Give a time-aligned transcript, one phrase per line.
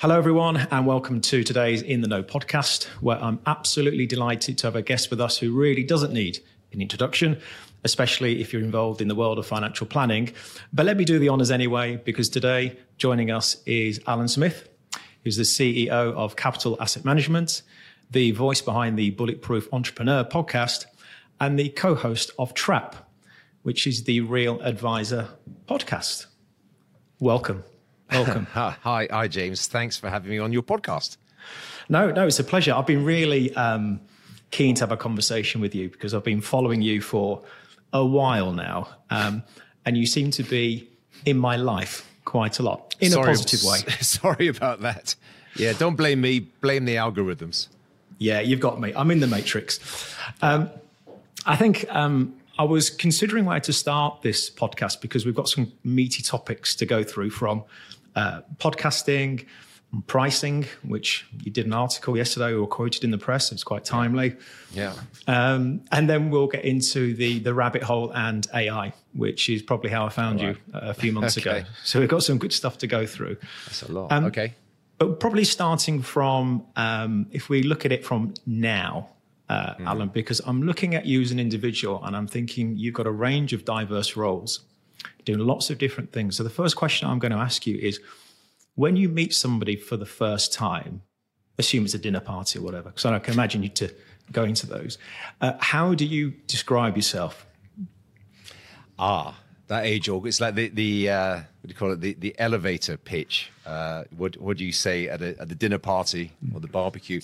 [0.00, 4.66] Hello, everyone, and welcome to today's In the Know podcast, where I'm absolutely delighted to
[4.66, 6.38] have a guest with us who really doesn't need
[6.72, 7.38] an introduction,
[7.84, 10.32] especially if you're involved in the world of financial planning.
[10.72, 14.70] But let me do the honors anyway, because today joining us is Alan Smith,
[15.22, 17.60] who's the CEO of Capital Asset Management,
[18.10, 20.86] the voice behind the Bulletproof Entrepreneur podcast,
[21.40, 22.96] and the co host of Trap,
[23.64, 25.28] which is the Real Advisor
[25.68, 26.24] podcast.
[27.18, 27.64] Welcome.
[28.10, 28.46] Welcome.
[28.52, 29.66] hi, hi, James.
[29.66, 31.16] Thanks for having me on your podcast.
[31.88, 32.74] No, no, it's a pleasure.
[32.74, 34.00] I've been really um,
[34.50, 37.42] keen to have a conversation with you because I've been following you for
[37.92, 39.42] a while now, um,
[39.84, 40.88] and you seem to be
[41.24, 43.78] in my life quite a lot in sorry, a positive way.
[44.00, 45.16] Sorry about that.
[45.56, 46.40] Yeah, don't blame me.
[46.40, 47.68] Blame the algorithms.
[48.18, 48.92] Yeah, you've got me.
[48.94, 49.80] I'm in the matrix.
[50.42, 50.70] Um,
[51.46, 55.72] I think um, I was considering where to start this podcast because we've got some
[55.82, 57.64] meaty topics to go through from
[58.20, 59.46] uh, podcasting,
[60.06, 63.50] pricing, which you did an article yesterday or quoted in the press.
[63.50, 64.36] It's quite timely.
[64.72, 64.94] Yeah.
[65.26, 69.90] Um, and then we'll get into the the rabbit hole and AI, which is probably
[69.90, 70.56] how I found right.
[70.56, 71.60] you a few months okay.
[71.60, 71.68] ago.
[71.84, 73.36] So we've got some good stuff to go through.
[73.66, 74.12] That's a lot.
[74.12, 74.54] Um, okay.
[74.98, 79.08] But probably starting from, um, if we look at it from now,
[79.48, 79.86] uh, mm.
[79.86, 83.10] Alan, because I'm looking at you as an individual and I'm thinking you've got a
[83.10, 84.60] range of diverse roles
[85.24, 86.36] doing lots of different things.
[86.36, 88.00] So the first question I'm going to ask you is
[88.74, 91.02] when you meet somebody for the first time,
[91.58, 93.92] assume it's a dinner party or whatever, because I can imagine you to
[94.32, 94.98] go into those.
[95.40, 97.46] Uh, how do you describe yourself?
[98.98, 100.26] Ah, that age old.
[100.26, 102.00] It's like the the uh, what do you call it?
[102.00, 103.50] The the elevator pitch.
[103.64, 107.20] Uh, what what do you say at a at the dinner party or the barbecue?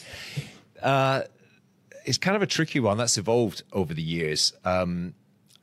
[0.83, 1.23] Uh,
[2.05, 4.53] it's kind of a tricky one that's evolved over the years.
[4.65, 5.15] Um,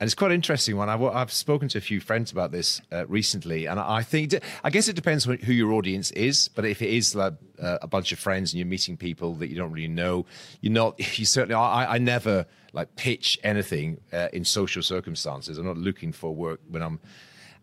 [0.04, 0.90] and it's quite an interesting one.
[0.90, 4.70] I've, I've spoken to a few friends about this uh, recently, and I think I
[4.70, 6.50] guess it depends on who your audience is.
[6.50, 9.48] But if it is like uh, a bunch of friends and you're meeting people that
[9.48, 10.26] you don't really know,
[10.60, 11.00] you're not.
[11.18, 11.56] You certainly.
[11.56, 15.58] I, I never like pitch anything uh, in social circumstances.
[15.58, 17.00] I'm not looking for work when I'm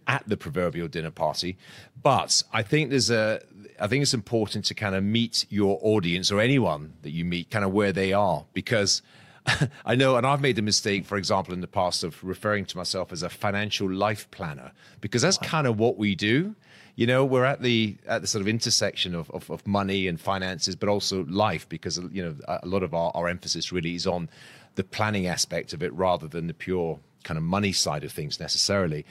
[0.06, 1.58] at the proverbial dinner party.
[2.02, 3.42] But I think there's a.
[3.78, 7.50] I think it's important to kind of meet your audience or anyone that you meet,
[7.50, 9.02] kind of where they are, because
[9.84, 12.76] I know, and I've made the mistake, for example, in the past of referring to
[12.76, 16.54] myself as a financial life planner because that's kind of what we do.
[16.96, 20.20] You know, we're at the at the sort of intersection of, of, of money and
[20.20, 24.06] finances, but also life because you know a lot of our, our emphasis really is
[24.06, 24.28] on
[24.74, 28.38] the planning aspect of it rather than the pure kind of money side of things
[28.40, 29.04] necessarily.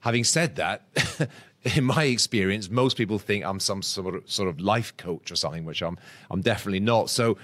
[0.00, 0.82] Having said that,
[1.74, 5.36] in my experience, most people think I'm some sort of sort of life coach or
[5.36, 5.98] something, which I'm
[6.30, 7.10] I'm definitely not.
[7.10, 7.36] So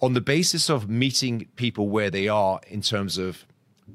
[0.00, 3.46] on the basis of meeting people where they are in terms of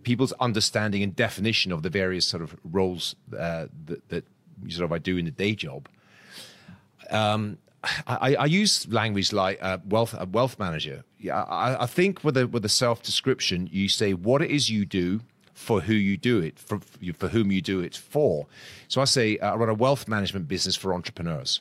[0.03, 4.25] people's understanding and definition of the various sort of roles uh, that, that
[4.69, 5.87] sort of I do in the day job.
[7.09, 7.57] Um,
[8.07, 11.03] I, I, use language like uh, wealth wealth manager.
[11.17, 14.69] Yeah, I, I, think with a with a self description, you say what it is
[14.69, 15.21] you do
[15.53, 16.79] for who you do it for
[17.17, 18.45] for whom you do it for.
[18.87, 21.59] So I say uh, I run a wealth management business for entrepreneurs.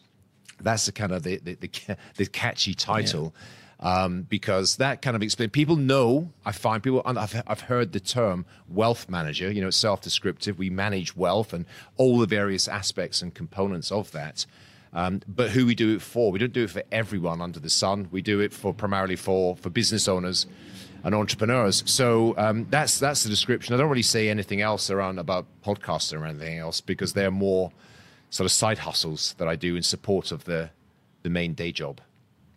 [0.61, 3.35] That's the kind of the the, the, the catchy title.
[3.35, 3.43] Yeah
[3.81, 5.53] um, because that kind of explains.
[5.53, 6.33] People know.
[6.45, 7.03] I find people.
[7.05, 9.51] and I've, I've heard the term wealth manager.
[9.51, 10.59] You know, it's self-descriptive.
[10.59, 11.65] We manage wealth and
[11.97, 14.47] all the various aspects and components of that.
[14.93, 16.33] Um, but who we do it for?
[16.33, 18.09] We don't do it for everyone under the sun.
[18.11, 20.47] We do it for primarily for for business owners
[21.05, 21.83] and entrepreneurs.
[21.87, 23.75] So um, that's that's the description.
[23.75, 27.73] I don't really say anything else around about podcasting or anything else because they're more
[28.31, 30.71] sort of side hustles that I do in support of the
[31.23, 32.01] the main day job.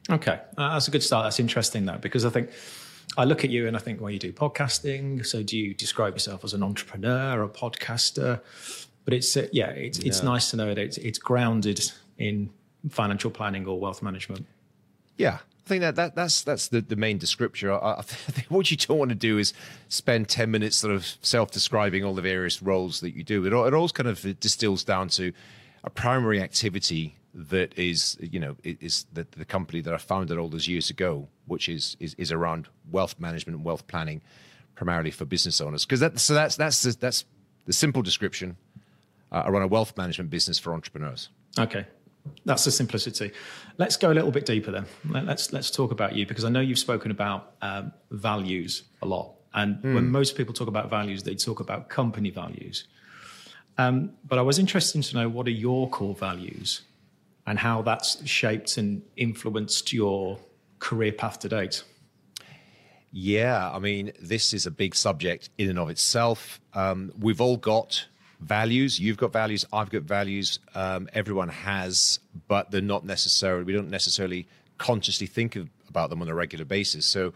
[0.10, 1.26] Okay, uh, that's a good start.
[1.26, 2.50] That's interesting though, because I think
[3.18, 5.26] I look at you and I think, well, you do podcasting.
[5.26, 8.42] So do you describe yourself as an entrepreneur, or a podcaster?
[9.06, 10.08] But it's uh, yeah, it's yeah.
[10.08, 12.50] it's nice to know that it's, it's grounded in
[12.90, 14.46] financial planning or wealth management.
[15.18, 17.70] Yeah, I think that, that that's that's the, the main description.
[17.70, 19.54] I, I, think what you don't want to do is
[19.90, 23.46] spend ten minutes sort of self-describing all the various roles that you do.
[23.46, 25.32] It, it all kind of distills down to
[25.84, 30.50] a primary activity that is you know is the, the company that I founded all
[30.50, 34.22] those years ago, which is is, is around wealth management and wealth planning,
[34.76, 35.86] primarily for business owners.
[35.86, 37.26] Because that so that's that's the, that's
[37.66, 38.58] the simple description.
[39.32, 41.30] Uh, I run a wealth management business for entrepreneurs.
[41.58, 41.86] Okay,
[42.46, 43.32] that's the simplicity.
[43.78, 44.86] Let's go a little bit deeper then.
[45.06, 49.34] Let's let's talk about you because I know you've spoken about um, values a lot,
[49.54, 49.96] and mm.
[49.96, 52.86] when most people talk about values, they talk about company values.
[53.80, 56.84] Um, but I was interested to know what are your core values
[57.46, 60.40] and how that's shaped and influenced your
[60.80, 61.84] career path to date.
[63.12, 66.60] Yeah, I mean, this is a big subject in and of itself.
[66.74, 68.08] Um, we've all got
[68.40, 69.00] values.
[69.00, 69.66] You've got values.
[69.72, 70.60] I've got values.
[70.74, 73.66] Um, everyone has, but they're not necessarily.
[73.66, 74.48] We don't necessarily
[74.78, 77.06] consciously think of, about them on a regular basis.
[77.06, 77.34] So,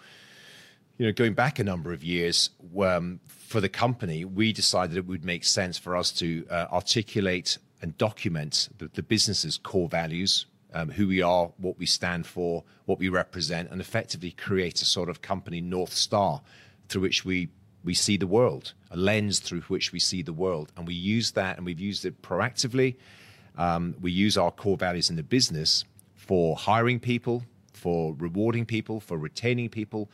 [0.98, 2.50] you know, going back a number of years,
[2.82, 7.60] um, for the company, we decided it would make sense for us to uh, articulate
[7.82, 12.64] and document the, the business's core values, um, who we are, what we stand for,
[12.86, 16.42] what we represent, and effectively create a sort of company north star
[16.90, 17.50] through which we
[17.84, 21.32] we see the world, a lens through which we see the world, and we use
[21.32, 22.96] that, and we've used it proactively.
[23.58, 25.86] Um, we use our core values in the business
[26.16, 27.44] for hiring people,
[27.74, 30.10] for rewarding people, for retaining people,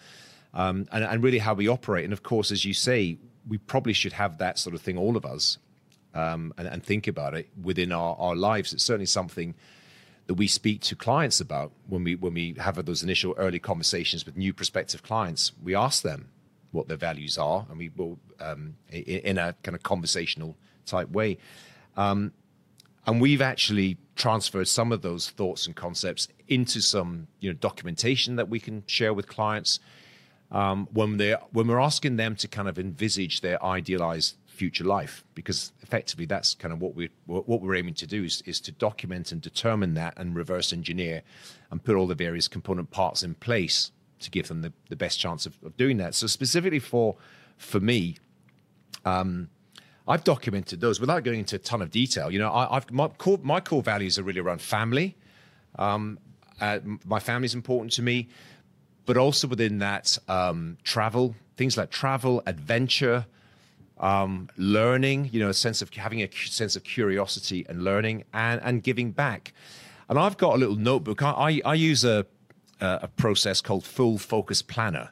[0.54, 2.04] um, and, and really how we operate.
[2.04, 3.18] And of course, as you say,
[3.48, 5.57] we probably should have that sort of thing, all of us,
[6.13, 8.74] um, and, and, think about it within our, our lives.
[8.74, 9.56] It's certainly something
[10.27, 14.25] that we speak to clients about when we when we have those initial early conversations
[14.25, 15.51] with new prospective clients.
[15.62, 16.30] We ask them
[16.71, 20.56] what their values are, and we will um, in, in, a kind of conversational
[20.86, 21.38] type way.
[21.98, 22.33] Um,
[23.06, 28.36] and we've actually transferred some of those thoughts and concepts into some you know documentation
[28.38, 29.80] that we can share with clients
[30.51, 35.23] um, when they when we're asking them to kind of envisage their idealized future life
[35.33, 38.71] because effectively that's kind of what we what we're aiming to do is, is to
[38.71, 41.21] document and determine that and reverse engineer
[41.71, 45.19] and put all the various component parts in place to give them the, the best
[45.19, 47.15] chance of, of doing that so specifically for
[47.57, 48.17] for me
[49.05, 49.50] um,
[50.07, 52.29] I've documented those without going into a ton of detail.
[52.29, 55.15] You know, I, have my core, my core values are really around family.
[55.77, 56.19] Um,
[56.59, 58.27] uh, my family is important to me
[59.05, 63.25] but also within that, um, travel, things like travel, adventure,
[64.00, 68.62] um, learning, you know, a sense of having a sense of curiosity and learning and,
[68.63, 69.54] and giving back.
[70.10, 71.22] And I've got a little notebook.
[71.22, 72.25] I, I, I use a,
[72.81, 75.12] a process called Full Focus Planner.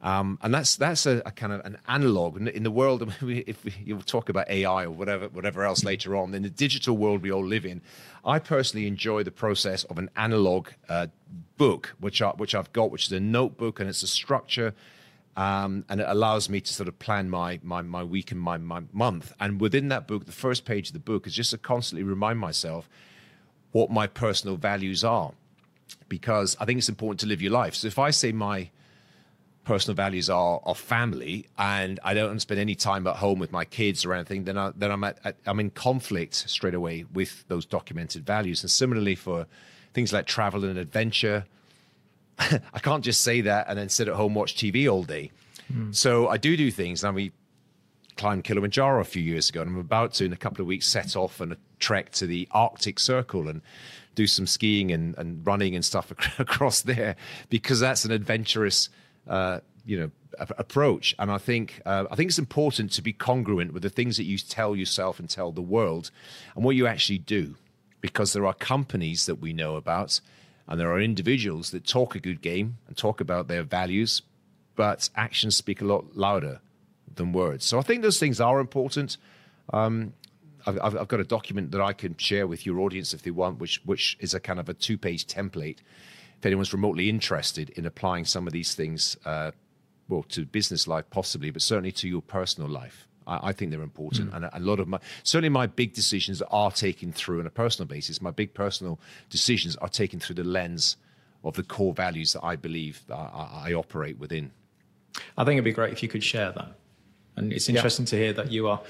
[0.00, 3.02] Um, and that's that's a, a, kind of an analog in, the world.
[3.20, 6.96] If we, you talk about AI or whatever whatever else later on, in the digital
[6.96, 7.82] world we all live in,
[8.24, 11.08] I personally enjoy the process of an analog uh,
[11.56, 14.72] book, which I, which I've got, which is a notebook, and it's a structure,
[15.38, 18.58] um, and it allows me to sort of plan my my my week and my
[18.58, 19.32] my month.
[19.38, 22.40] And within that book, the first page of the book is just to constantly remind
[22.40, 22.88] myself
[23.70, 25.30] what my personal values are,
[26.08, 27.74] because I think it's important to live your life.
[27.76, 28.70] So if I say my
[29.64, 33.66] personal values are of family and I don't spend any time at home with my
[33.66, 37.46] kids or anything, then, I, then I'm, at, at, I'm in conflict straight away with
[37.48, 38.62] those documented values.
[38.62, 39.46] And similarly for
[39.92, 41.44] things like travel and adventure,
[42.72, 45.30] I can't just say that and then sit at home watch TV all day.
[45.72, 45.94] Mm.
[45.94, 47.04] So I do do things.
[47.04, 47.32] And we
[48.16, 50.86] climbed Kilimanjaro a few years ago, and I'm about to in a couple of weeks
[50.86, 53.62] set off on a trek to the Arctic Circle and
[54.14, 57.14] do some skiing and, and running and stuff across there
[57.48, 58.88] because that's an adventurous
[59.28, 60.10] uh, you know
[60.58, 64.16] approach and i think uh, i think it's important to be congruent with the things
[64.16, 66.10] that you tell yourself and tell the world
[66.54, 67.56] and what you actually do
[68.00, 70.20] because there are companies that we know about
[70.68, 74.22] and there are individuals that talk a good game and talk about their values
[74.76, 76.60] but actions speak a lot louder
[77.14, 79.16] than words so i think those things are important
[79.70, 80.14] um,
[80.66, 83.58] I've, I've, got a document that I can share with your audience if they want,
[83.58, 85.78] which which is a kind of a two-page template
[86.38, 89.50] if anyone's remotely interested in applying some of these things, uh,
[90.08, 93.07] well, to business life possibly, but certainly to your personal life.
[93.28, 94.36] I, I think they're important, mm.
[94.36, 97.50] and a, a, lot of my certainly my big decisions are taken through on a
[97.50, 98.20] personal basis.
[98.20, 98.98] My big personal
[99.30, 100.96] decisions are taken through the lens
[101.44, 104.50] of the core values that I believe that I, I operate within.
[105.36, 106.72] I think it'd be great if you could share that,
[107.36, 108.10] and it's interesting yeah.
[108.10, 108.80] to hear that you are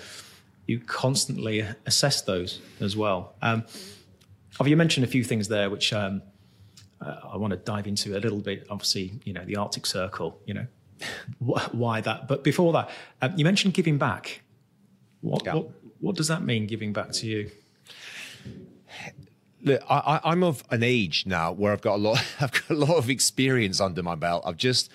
[0.66, 3.34] you constantly assess those as well.
[3.42, 3.64] Um,
[4.58, 6.20] have you mentioned a few things there which um,
[7.00, 8.66] uh, I want to dive into a little bit.
[8.70, 10.66] Obviously, you know, the Arctic Circle, you know,
[11.38, 12.28] why that?
[12.28, 12.90] But before that,
[13.22, 14.42] um, you mentioned giving back.
[15.20, 15.54] What, yeah.
[15.54, 17.50] what, what does that mean, giving back to you?
[19.62, 22.24] Look, I, am of an age now where I've got a lot.
[22.40, 24.44] I've got a lot of experience under my belt.
[24.46, 24.90] I've just,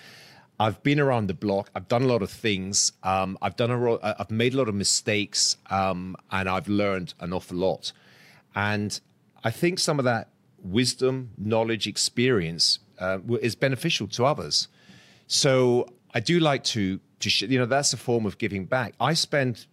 [0.58, 1.70] I've been around the block.
[1.74, 2.92] I've done a lot of things.
[3.02, 7.32] Um, I've done a, I've made a lot of mistakes, um, and I've learned an
[7.32, 7.92] awful lot.
[8.54, 8.98] And
[9.42, 10.28] I think some of that
[10.62, 14.68] wisdom, knowledge, experience uh, is beneficial to others.
[15.26, 18.94] So I do like to, to you know, that's a form of giving back.
[19.00, 19.66] I spend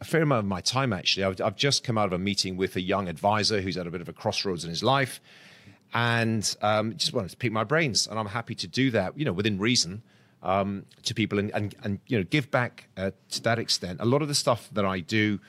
[0.00, 1.24] a fair amount of my time actually.
[1.24, 3.90] I've, I've, just come out of a meeting with a young advisor who's at a
[3.90, 5.20] bit of a crossroads in his life,
[5.92, 9.24] and um, just wanted to pick my brains, and I'm happy to do that, you
[9.24, 10.02] know, within reason.
[10.42, 13.98] Um, to people and, and, and you know give back uh, to that extent.
[14.02, 15.40] A lot of the stuff that I do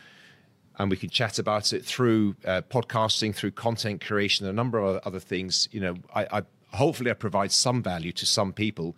[0.77, 5.01] and we can chat about it through uh, podcasting, through content creation, a number of
[5.05, 5.67] other things.
[5.71, 6.41] You know, I, I
[6.73, 8.95] hopefully I provide some value to some people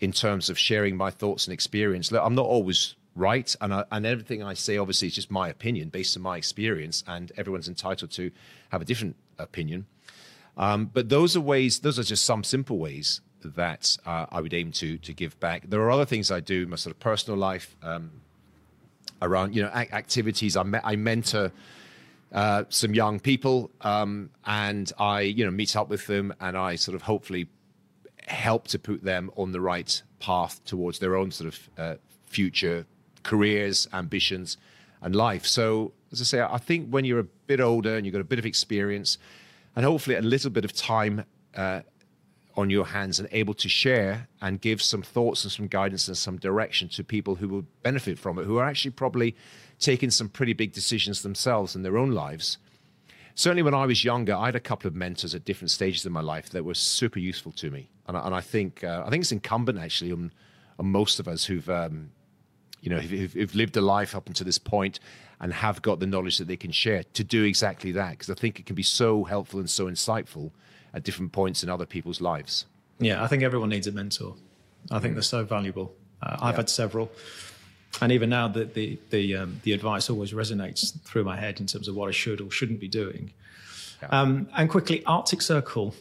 [0.00, 2.12] in terms of sharing my thoughts and experience.
[2.12, 3.54] I'm not always right.
[3.60, 7.04] And, I, and everything I say, obviously, is just my opinion based on my experience,
[7.06, 8.30] and everyone's entitled to
[8.70, 9.86] have a different opinion.
[10.56, 14.52] Um, but those are ways, those are just some simple ways that uh, I would
[14.52, 15.62] aim to to give back.
[15.68, 18.10] There are other things I do in my sort of personal life um,
[19.22, 20.56] around, you know, activities.
[20.56, 21.52] I, me- I mentor
[22.32, 26.76] uh, some young people, um, and I, you know, meet up with them, and I
[26.76, 27.48] sort of hopefully
[28.28, 31.94] help to put them on the right path towards their own sort of uh,
[32.26, 32.86] future
[33.22, 34.56] careers, ambitions,
[35.02, 35.46] and life.
[35.46, 38.24] So, as I say, I think when you're a bit older and you've got a
[38.24, 39.18] bit of experience,
[39.76, 41.24] and hopefully a little bit of time
[41.56, 41.80] uh,
[42.56, 46.16] on your hands, and able to share and give some thoughts and some guidance and
[46.16, 49.36] some direction to people who will benefit from it, who are actually probably
[49.78, 52.58] taking some pretty big decisions themselves in their own lives.
[53.38, 56.10] Certainly, when I was younger, I had a couple of mentors at different stages in
[56.10, 59.10] my life that were super useful to me, and I, and I think uh, I
[59.10, 60.32] think it's incumbent actually on,
[60.76, 62.10] on most of us who've um,
[62.80, 64.98] you know, who've, who've lived a life up until this point
[65.40, 68.10] and have got the knowledge that they can share to do exactly that.
[68.10, 70.50] Because I think it can be so helpful and so insightful
[70.92, 72.66] at different points in other people's lives.
[72.98, 74.34] Yeah, I think everyone needs a mentor.
[74.90, 75.94] I think they're so valuable.
[76.20, 77.12] Uh, I've had several,
[78.00, 81.66] and even now, the the the, um, the advice always resonates through my head in
[81.66, 83.32] terms of what I should or shouldn't be doing.
[84.10, 85.94] Um, and quickly, Arctic Circle.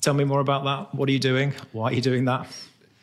[0.00, 0.94] Tell me more about that.
[0.94, 1.54] What are you doing?
[1.72, 2.46] Why are you doing that?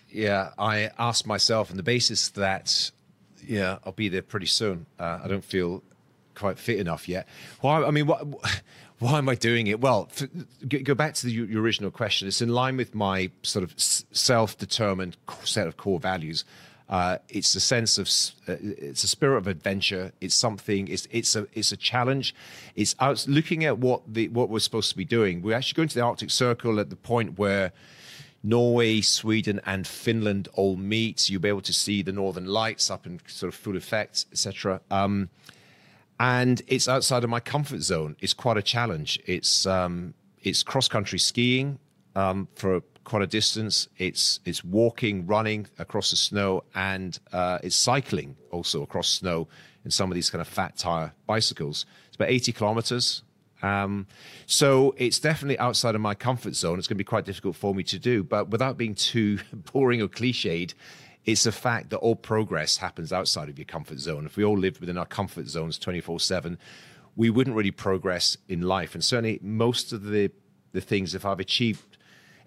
[0.09, 2.91] Yeah, I asked myself on the basis that,
[3.45, 4.85] yeah, I'll be there pretty soon.
[4.97, 5.83] Uh, I don't feel
[6.35, 7.27] quite fit enough yet.
[7.61, 7.83] Why?
[7.83, 8.25] I mean, what?
[8.99, 9.81] Why am I doing it?
[9.81, 10.29] Well, f-
[10.83, 12.29] go back to the, your original question.
[12.29, 16.45] It's in line with my sort of s- self-determined set of core values.
[16.87, 18.07] Uh, it's a sense of
[18.47, 20.11] uh, it's a spirit of adventure.
[20.21, 20.87] It's something.
[20.87, 22.35] It's it's a it's a challenge.
[22.75, 25.41] It's out looking at what the what we're supposed to be doing.
[25.41, 27.71] We're actually going to the Arctic Circle at the point where
[28.43, 31.27] Norway, Sweden, and Finland all meet.
[31.29, 34.79] You'll be able to see the Northern Lights up in sort of full effect, etc.
[34.91, 35.29] Um,
[36.19, 38.15] and it's outside of my comfort zone.
[38.19, 39.19] It's quite a challenge.
[39.25, 40.13] It's um,
[40.43, 41.79] it's cross country skiing
[42.15, 43.87] um, for quite a distance.
[43.97, 49.47] It's it's walking, running across the snow, and uh, it's cycling also across snow
[49.85, 51.85] in some of these kind of fat tire bicycles.
[52.07, 53.21] It's about eighty kilometers.
[53.61, 54.05] Um,
[54.45, 56.77] so it's definitely outside of my comfort zone.
[56.77, 59.39] It's going to be quite difficult for me to do, but without being too
[59.73, 60.73] boring or cliched,
[61.25, 64.25] it's a fact that all progress happens outside of your comfort zone.
[64.25, 66.57] If we all lived within our comfort zones 24 7,
[67.15, 68.93] we wouldn't really progress in life.
[68.93, 70.31] And certainly, most of the,
[70.73, 71.94] the things, if I've achieved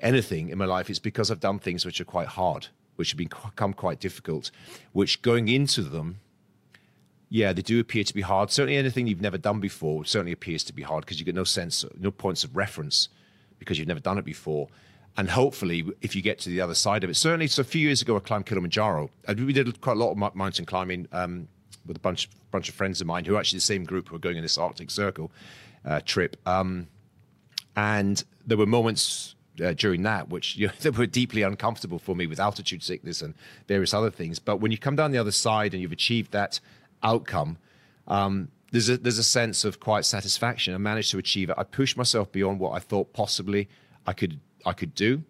[0.01, 3.19] anything in my life, it's because I've done things which are quite hard, which have
[3.19, 4.51] become quite difficult,
[4.93, 6.21] which going into them,
[7.31, 8.51] yeah, they do appear to be hard.
[8.51, 11.45] Certainly, anything you've never done before certainly appears to be hard because you get no
[11.45, 13.09] sense, no points of reference
[13.59, 14.69] because you've never done it before.
[15.17, 17.81] And hopefully, if you get to the other side of it, certainly, so a few
[17.81, 19.11] years ago, I climbed Kilimanjaro.
[19.27, 21.49] And we did quite a lot of mountain climbing um,
[21.85, 24.17] with a bunch, bunch of friends of mine who are actually the same group who
[24.17, 25.33] are going in this Arctic Circle
[25.85, 26.37] uh, trip.
[26.47, 26.87] Um,
[27.77, 32.15] and there were moments uh, during that which you know, that were deeply uncomfortable for
[32.15, 33.35] me with altitude sickness and
[33.67, 34.39] various other things.
[34.39, 36.61] But when you come down the other side and you've achieved that
[37.03, 37.59] outcome,
[38.07, 40.75] um, there's a there's a sense of quite satisfaction.
[40.75, 41.57] I managed to achieve it.
[41.59, 43.69] I pushed myself beyond what I thought possibly
[44.07, 45.23] I could I could do.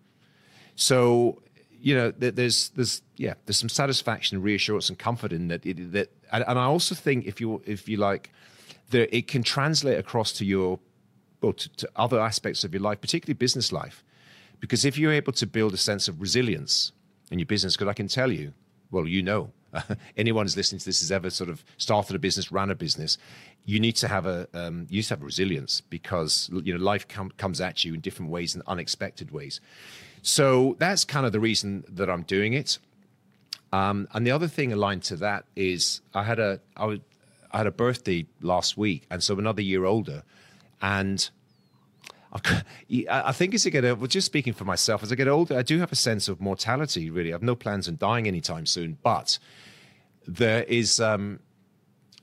[0.74, 1.42] So
[1.80, 5.62] you know, there's there's yeah, there's some satisfaction, reassurance, and comfort in that.
[5.62, 8.32] That and I also think if you if you like,
[8.90, 10.80] that it can translate across to your
[11.40, 14.02] well to, to other aspects of your life, particularly business life,
[14.60, 16.92] because if you're able to build a sense of resilience
[17.30, 18.52] in your business, because I can tell you,
[18.90, 19.52] well, you know,
[20.16, 23.18] anyone who's listening to this has ever sort of started a business, ran a business,
[23.64, 27.06] you need to have a um, you need to have resilience because you know life
[27.06, 29.60] com- comes at you in different ways and unexpected ways.
[30.22, 32.78] So that's kind of the reason that I'm doing it.
[33.72, 37.00] Um, and the other thing aligned to that is I had a I, was,
[37.52, 40.22] I had a birthday last week, and so I'm another year older,
[40.80, 41.28] and
[42.32, 45.56] I think as I get older, well, just speaking for myself, as I get older,
[45.56, 47.10] I do have a sense of mortality.
[47.10, 49.38] Really, I have no plans on dying anytime soon, but
[50.26, 51.40] there is um,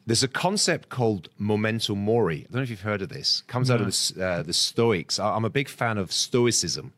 [0.06, 2.42] there's a concept called memento mori.
[2.42, 3.42] I don't know if you've heard of this.
[3.46, 3.76] It comes no.
[3.76, 5.20] out of the, uh, the Stoics.
[5.20, 6.94] I'm a big fan of Stoicism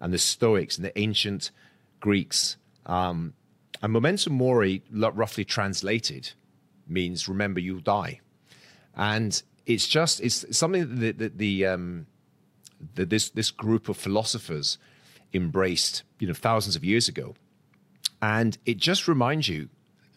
[0.00, 1.52] and the Stoics and the ancient
[2.00, 2.56] Greeks.
[2.86, 3.34] Um,
[3.80, 6.32] and memento mori, roughly translated,
[6.88, 8.20] means remember you'll die.
[8.96, 12.06] And it's just it's something that, that the um,
[12.94, 14.78] that this this group of philosophers
[15.32, 17.34] embraced, you know, thousands of years ago,
[18.22, 19.68] and it just reminds you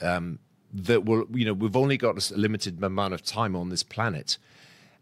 [0.02, 0.40] um,
[0.74, 4.38] that we're you know we've only got a limited amount of time on this planet,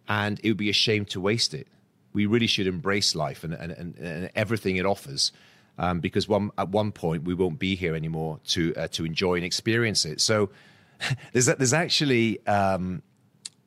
[0.08, 1.68] and it would be a shame to waste it.
[2.14, 5.32] We really should embrace life and and, and, and everything it offers.
[5.78, 9.36] Um, because one, at one point we won't be here anymore to uh, to enjoy
[9.36, 10.20] and experience it.
[10.20, 10.50] So
[11.34, 13.02] there's there's actually um,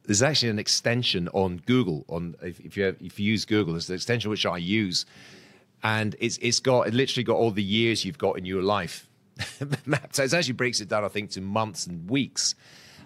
[0.05, 2.05] there's actually an extension on Google.
[2.09, 5.07] On if, if you have, if you use Google, there's an extension which I use,
[5.83, 9.09] and it's it's got it literally got all the years you've got in your life
[9.87, 10.17] mapped.
[10.17, 12.55] So it actually breaks it down, I think, to months and weeks,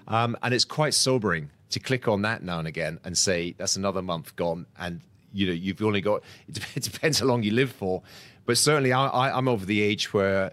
[0.09, 3.77] um, and it's quite sobering to click on that now and again and say that's
[3.77, 5.01] another month gone, and
[5.33, 8.03] you know you've only got it depends how long you live for,
[8.47, 10.53] but certainly I, I, I'm over the age where.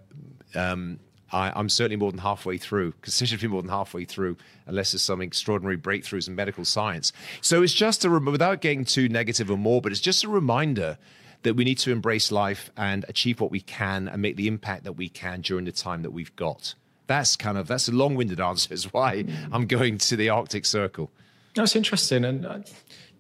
[0.56, 1.00] Um,
[1.34, 4.38] I, am certainly more than halfway through, considerably more than halfway through,
[4.68, 7.12] unless there's some extraordinary breakthroughs in medical science.
[7.42, 10.98] So it's just a, without getting too negative or morbid, it's just a reminder
[11.42, 14.84] that we need to embrace life and achieve what we can and make the impact
[14.86, 16.76] that we can during the time that we've got.
[17.08, 20.66] That's kind of, that's a long winded answer, is why I'm going to the Arctic
[20.66, 21.12] Circle.
[21.56, 22.24] That's interesting.
[22.24, 22.60] And uh,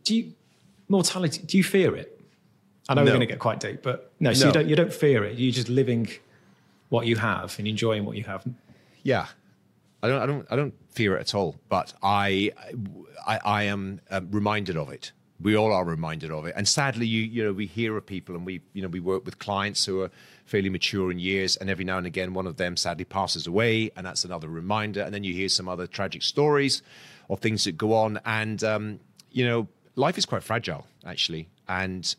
[0.05, 0.33] do you,
[0.87, 2.21] mortality, do you fear it?
[2.89, 3.05] I know no.
[3.05, 4.47] we're going to get quite deep, but no, so no.
[4.47, 5.37] you don't you don't fear it.
[5.37, 6.09] You're just living
[6.93, 8.45] what you have and enjoying what you have.
[9.01, 9.25] Yeah,
[10.03, 11.55] I don't, I don't, I don't fear it at all.
[11.67, 12.51] But I,
[13.25, 15.11] I, I am um, reminded of it.
[15.41, 16.53] We all are reminded of it.
[16.55, 19.25] And sadly, you, you know, we hear of people, and we, you know, we work
[19.25, 20.11] with clients who are
[20.45, 23.89] fairly mature in years, and every now and again, one of them sadly passes away,
[23.95, 25.01] and that's another reminder.
[25.01, 26.83] And then you hear some other tragic stories
[27.27, 28.99] of things that go on, and um,
[29.31, 32.15] you know, life is quite fragile, actually, and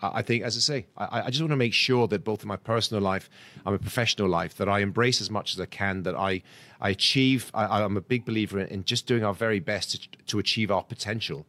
[0.00, 2.48] I think, as I say, I, I, just want to make sure that both in
[2.48, 6.04] my personal life and my professional life, that I embrace as much as I can,
[6.04, 6.42] that I,
[6.80, 7.50] I achieve.
[7.52, 10.70] I, am a big believer in, in, just doing our very best to, to achieve
[10.70, 11.46] our potential.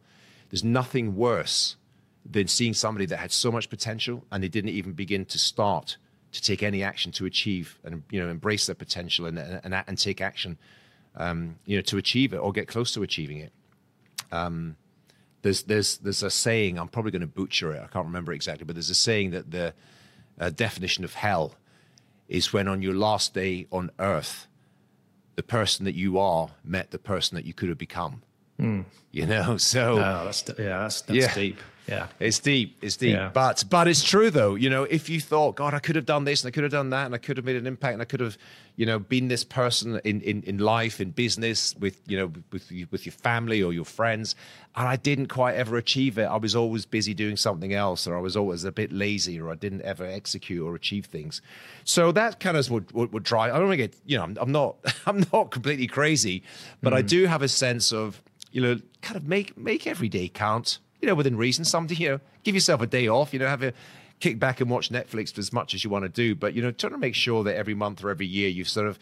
[0.50, 1.76] There's nothing worse
[2.28, 5.96] than seeing somebody that had so much potential and they didn't even begin to start
[6.32, 9.98] to take any action to achieve and you know embrace their potential and and, and
[9.98, 10.58] take action,
[11.16, 13.52] um, you know, to achieve it or get close to achieving it.
[14.32, 14.76] Um,
[15.42, 17.82] there's there's there's a saying I'm probably going to butcher it.
[17.82, 19.74] I can't remember exactly, but there's a saying that the
[20.38, 21.54] uh, definition of hell
[22.28, 24.46] is when on your last day on earth,
[25.36, 28.22] the person that you are met the person that you could have become.
[28.58, 28.84] Mm.
[29.10, 31.34] You know, so no, that's yeah, that's, that's yeah.
[31.34, 31.58] deep.
[31.90, 32.78] Yeah, it's deep.
[32.82, 33.14] It's deep.
[33.14, 33.30] Yeah.
[33.32, 34.54] But but it's true though.
[34.54, 36.72] You know, if you thought, God, I could have done this and I could have
[36.72, 38.38] done that and I could have made an impact and I could have,
[38.76, 42.70] you know, been this person in in, in life, in business, with you know, with
[42.90, 44.36] with your family or your friends,
[44.76, 46.26] and I didn't quite ever achieve it.
[46.26, 49.50] I was always busy doing something else, or I was always a bit lazy, or
[49.50, 51.42] I didn't ever execute or achieve things.
[51.84, 53.52] So that kind of would would, would drive.
[53.52, 54.76] I don't want to get, you know, I'm, I'm not
[55.06, 56.44] I'm not completely crazy,
[56.82, 56.96] but mm.
[56.96, 58.22] I do have a sense of,
[58.52, 61.64] you know, kind of make make every day count you know, within reason.
[61.64, 63.32] Something, you know, give yourself a day off.
[63.32, 63.72] You know, have a
[64.20, 66.34] kick back and watch Netflix as much as you want to do.
[66.34, 68.86] But you know, trying to make sure that every month or every year you sort
[68.86, 68.98] of.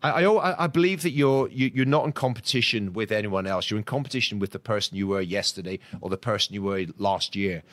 [0.00, 3.48] I, I, I believe that you're you, are you are not in competition with anyone
[3.48, 3.68] else.
[3.68, 7.34] You're in competition with the person you were yesterday or the person you were last
[7.34, 7.64] year.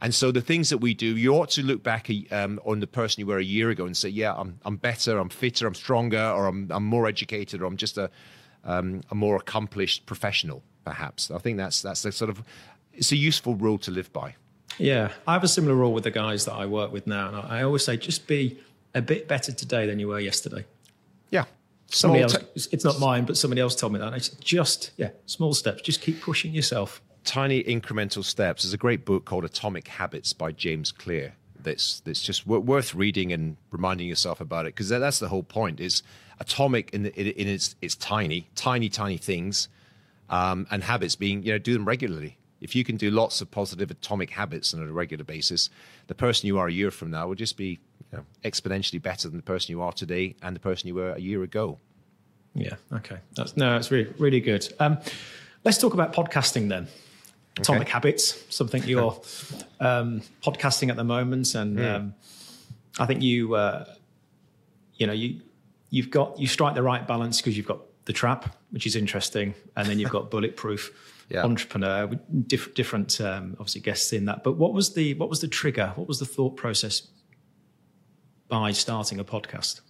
[0.00, 2.86] And so the things that we do, you ought to look back um, on the
[2.86, 5.74] person you were a year ago and say, yeah, I'm, I'm better, I'm fitter, I'm
[5.74, 8.08] stronger, or I'm, I'm more educated, or I'm just a,
[8.64, 11.32] um, a more accomplished professional, perhaps.
[11.32, 12.42] I think that's that's the sort of
[12.98, 14.34] it's a useful rule to live by.
[14.78, 17.36] Yeah, I have a similar rule with the guys that I work with now, and
[17.36, 18.58] I always say just be
[18.94, 20.64] a bit better today than you were yesterday.
[21.30, 21.44] Yeah.
[21.86, 24.12] Somebody else, t- it's not mine, but somebody else told me that.
[24.12, 25.82] It's just, yeah, small steps.
[25.82, 27.00] Just keep pushing yourself.
[27.24, 28.62] Tiny incremental steps.
[28.62, 31.34] There's a great book called Atomic Habits by James Clear.
[31.60, 35.80] That's that's just worth reading and reminding yourself about it because that's the whole point.
[35.80, 36.04] Is
[36.38, 39.68] atomic in, the, in its it's tiny, tiny, tiny things,
[40.30, 43.50] um, and habits being you know do them regularly if you can do lots of
[43.50, 45.70] positive atomic habits on a regular basis,
[46.06, 47.78] the person you are a year from now will just be
[48.12, 51.12] you know, exponentially better than the person you are today and the person you were
[51.12, 51.78] a year ago.
[52.54, 52.74] Yeah.
[52.92, 53.18] Okay.
[53.36, 54.72] That's, no, that's really really good.
[54.80, 54.98] Um,
[55.64, 56.88] let's talk about podcasting then.
[57.58, 57.92] Atomic okay.
[57.92, 59.20] habits, something you're
[59.80, 61.94] um, podcasting at the moment, and mm.
[61.94, 62.14] um,
[63.00, 63.84] I think you, uh,
[64.94, 65.40] you know, you
[65.90, 69.54] you've got you strike the right balance because you've got the trap, which is interesting,
[69.76, 70.92] and then you've got bulletproof
[71.28, 71.44] yeah.
[71.44, 72.06] entrepreneur,
[72.46, 74.42] diff- different um, obviously guests in that.
[74.42, 75.92] But what was the what was the trigger?
[75.96, 77.08] What was the thought process
[78.48, 79.80] by starting a podcast?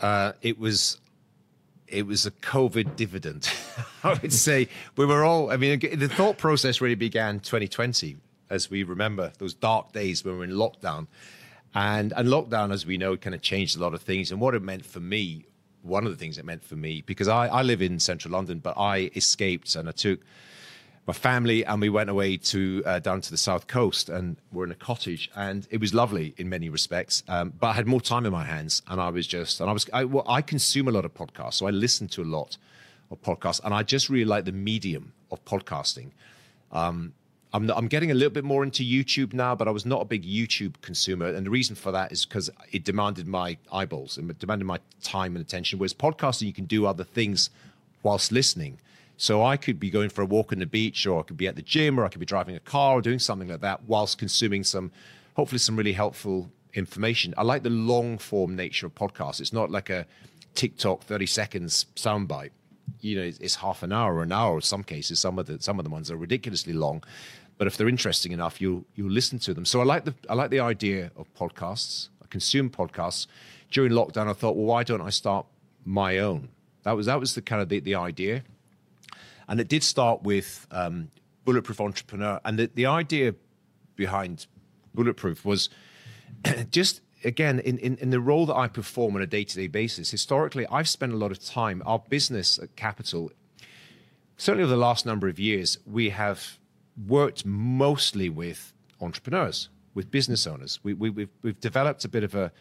[0.00, 0.98] Uh, it was
[1.88, 3.50] it was a COVID dividend.
[4.04, 5.50] I would say we were all.
[5.50, 8.16] I mean, the thought process really began 2020,
[8.50, 11.08] as we remember those dark days when we were in lockdown,
[11.74, 14.30] and and lockdown, as we know, kind of changed a lot of things.
[14.30, 15.46] And what it meant for me
[15.84, 18.58] one of the things it meant for me because I, I live in central London,
[18.58, 20.20] but I escaped and I took
[21.06, 24.64] my family and we went away to uh, down to the south coast and we're
[24.64, 28.00] in a cottage and it was lovely in many respects um, but i had more
[28.00, 30.88] time in my hands and i was just and i was I, well, I consume
[30.88, 32.56] a lot of podcasts so i listen to a lot
[33.10, 36.12] of podcasts and i just really like the medium of podcasting.
[36.72, 37.12] Um,
[37.54, 40.04] I'm, I'm getting a little bit more into YouTube now, but I was not a
[40.04, 41.26] big YouTube consumer.
[41.26, 45.36] And the reason for that is because it demanded my eyeballs and demanded my time
[45.36, 45.78] and attention.
[45.78, 47.50] Whereas podcasting, you can do other things
[48.02, 48.80] whilst listening.
[49.16, 51.46] So I could be going for a walk on the beach, or I could be
[51.46, 53.84] at the gym, or I could be driving a car, or doing something like that,
[53.84, 54.90] whilst consuming some,
[55.36, 57.34] hopefully, some really helpful information.
[57.38, 59.40] I like the long form nature of podcasts.
[59.40, 60.06] It's not like a
[60.56, 62.50] TikTok 30 seconds soundbite.
[63.00, 65.20] You know, it's, it's half an hour or an hour in some cases.
[65.20, 67.02] Some of the some of the ones are ridiculously long.
[67.56, 69.64] But if they're interesting enough, you'll you'll listen to them.
[69.64, 72.08] So I like the I like the idea of podcasts.
[72.22, 73.26] I consume podcasts.
[73.70, 75.46] During lockdown, I thought, well, why don't I start
[75.84, 76.48] my own?
[76.82, 78.42] That was that was the kind of the, the idea,
[79.48, 81.10] and it did start with um,
[81.44, 82.40] Bulletproof Entrepreneur.
[82.44, 83.34] And the, the idea
[83.96, 84.46] behind
[84.94, 85.68] Bulletproof was
[86.70, 89.66] just again in, in, in the role that I perform on a day to day
[89.66, 90.10] basis.
[90.10, 91.82] Historically, I've spent a lot of time.
[91.86, 93.30] Our business at Capital,
[94.36, 96.58] certainly over the last number of years, we have
[97.06, 100.80] worked mostly with entrepreneurs, with business owners.
[100.82, 102.52] We, we, we've, we've developed a bit of a,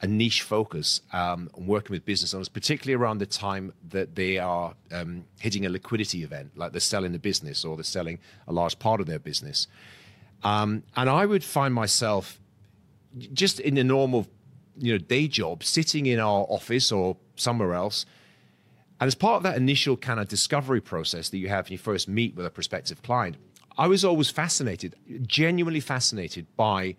[0.00, 4.38] a niche focus um, on working with business owners, particularly around the time that they
[4.38, 8.18] are um, hitting a liquidity event, like they're selling the business or they're selling
[8.48, 9.68] a large part of their business.
[10.42, 12.40] Um, and I would find myself
[13.32, 14.26] just in a normal,
[14.78, 18.06] you know, day job, sitting in our office or somewhere else.
[19.00, 21.78] And as part of that initial kind of discovery process that you have when you
[21.78, 23.36] first meet with a prospective client,
[23.76, 24.94] I was always fascinated,
[25.26, 26.96] genuinely fascinated by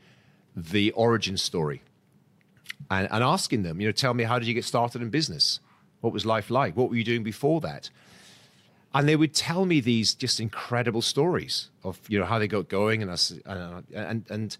[0.55, 1.81] the origin story
[2.89, 5.59] and, and asking them, you know, tell me, how did you get started in business?
[6.01, 6.75] What was life like?
[6.75, 7.89] What were you doing before that?
[8.93, 12.69] And they would tell me these just incredible stories of, you know, how they got
[12.69, 13.01] going.
[13.01, 14.57] And, I, uh, and, and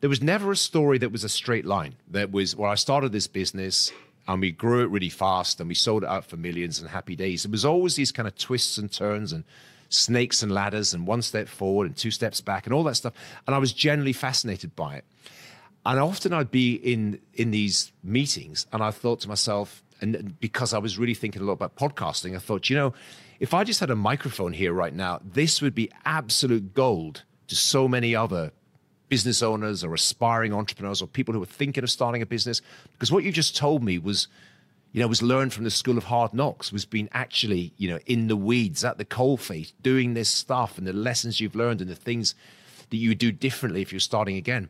[0.00, 1.94] there was never a story that was a straight line.
[2.10, 3.92] That was, well, I started this business
[4.26, 7.14] and we grew it really fast and we sold it out for millions and happy
[7.14, 7.44] days.
[7.44, 9.44] It was always these kind of twists and turns and
[9.88, 13.12] snakes and ladders and one step forward and two steps back and all that stuff.
[13.46, 15.04] And I was generally fascinated by it.
[15.86, 20.74] And often I'd be in in these meetings and I thought to myself, and because
[20.74, 22.92] I was really thinking a lot about podcasting, I thought, you know,
[23.40, 27.54] if I just had a microphone here right now, this would be absolute gold to
[27.54, 28.52] so many other
[29.08, 32.60] business owners or aspiring entrepreneurs or people who are thinking of starting a business.
[32.92, 34.28] Because what you just told me was
[34.92, 37.98] you know, was learned from the school of hard knocks, was being actually, you know,
[38.06, 41.90] in the weeds at the coalface, doing this stuff and the lessons you've learned and
[41.90, 42.34] the things
[42.90, 44.68] that you would do differently if you're starting again.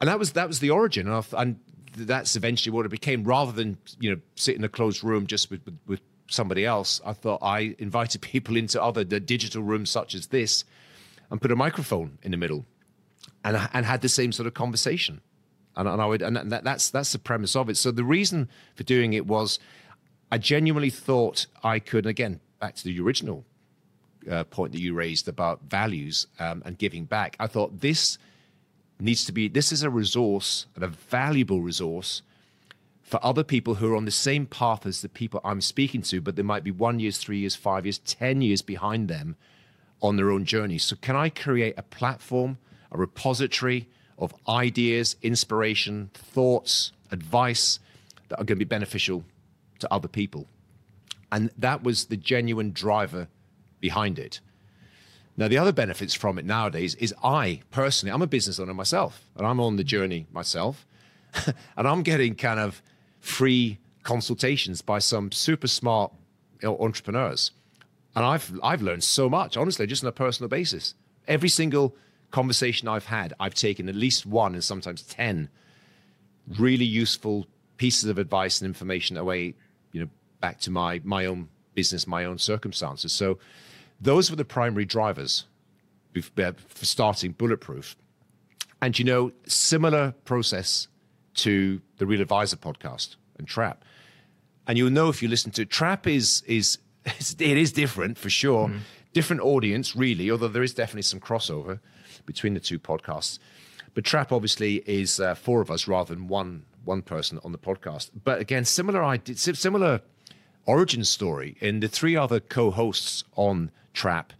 [0.00, 1.60] And that was that was the origin, and, and
[1.96, 3.24] that's eventually what it became.
[3.24, 7.00] Rather than you know sit in a closed room just with, with, with somebody else,
[7.06, 10.64] I thought I invited people into other the digital rooms such as this,
[11.30, 12.66] and put a microphone in the middle,
[13.44, 15.20] and and had the same sort of conversation
[15.76, 17.76] and, and I would, and that, that's that's the premise of it.
[17.76, 19.58] So the reason for doing it was,
[20.30, 22.06] I genuinely thought I could.
[22.06, 23.44] Again, back to the original
[24.30, 27.36] uh, point that you raised about values um, and giving back.
[27.40, 28.18] I thought this
[29.00, 29.48] needs to be.
[29.48, 32.22] This is a resource, and a valuable resource
[33.02, 36.22] for other people who are on the same path as the people I'm speaking to,
[36.22, 39.36] but they might be one years, three years, five years, ten years behind them
[40.00, 40.78] on their own journey.
[40.78, 42.58] So, can I create a platform,
[42.90, 43.88] a repository?
[44.22, 47.78] Of ideas, inspiration, thoughts, advice
[48.28, 49.24] that are going to be beneficial
[49.80, 50.46] to other people.
[51.30, 53.28] And that was the genuine driver
[53.80, 54.40] behind it.
[55.36, 59.24] Now, the other benefits from it nowadays is I personally, I'm a business owner myself,
[59.36, 60.86] and I'm on the journey myself,
[61.76, 62.82] and I'm getting kind of
[63.18, 66.12] free consultations by some super smart
[66.62, 67.50] entrepreneurs.
[68.14, 70.94] And I've, I've learned so much, honestly, just on a personal basis.
[71.26, 71.96] Every single
[72.32, 75.48] conversation I've had, I've taken at least one and sometimes 10
[76.58, 79.54] really useful pieces of advice and information away,
[79.92, 80.08] you know,
[80.40, 83.12] back to my, my own business, my own circumstances.
[83.12, 83.38] So
[84.00, 85.44] those were the primary drivers
[86.16, 87.96] uh, for starting Bulletproof.
[88.80, 90.88] And, you know, similar process
[91.34, 93.84] to the Real Advisor podcast and Trap.
[94.66, 98.68] And you'll know if you listen to Trap is, is, it is different for sure.
[98.68, 98.80] Mm.
[99.12, 101.80] Different audience, really, although there is definitely some crossover
[102.26, 103.38] between the two podcasts.
[103.94, 107.58] But Trap obviously is uh, four of us rather than one one person on the
[107.58, 108.10] podcast.
[108.24, 110.00] But again, similar idea, similar
[110.66, 111.56] origin story.
[111.60, 114.32] In the three other co-hosts on Trap,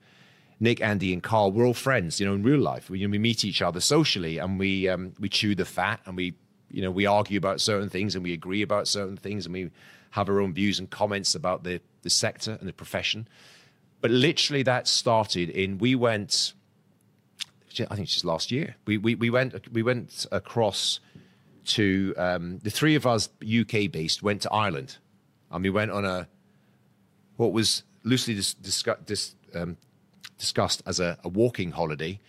[0.61, 2.21] Nick, Andy, and Carl, we're all friends.
[2.21, 4.89] You know, in real life, we, you know, we meet each other socially, and we
[4.89, 6.35] um, we chew the fat, and we
[6.71, 9.71] you know we argue about certain things, and we agree about certain things, and we
[10.11, 13.29] have our own views and comments about the the sector and the profession.
[14.01, 16.55] But literally, that started in we went
[17.81, 18.77] I think it's just last year.
[18.87, 21.01] We we, we went we went across
[21.65, 24.99] to um, the three of us UK based went to Ireland,
[25.51, 26.29] and we went on a
[27.37, 29.77] what was loosely dis, dis, um,
[30.39, 32.21] discussed as a, a walking holiday.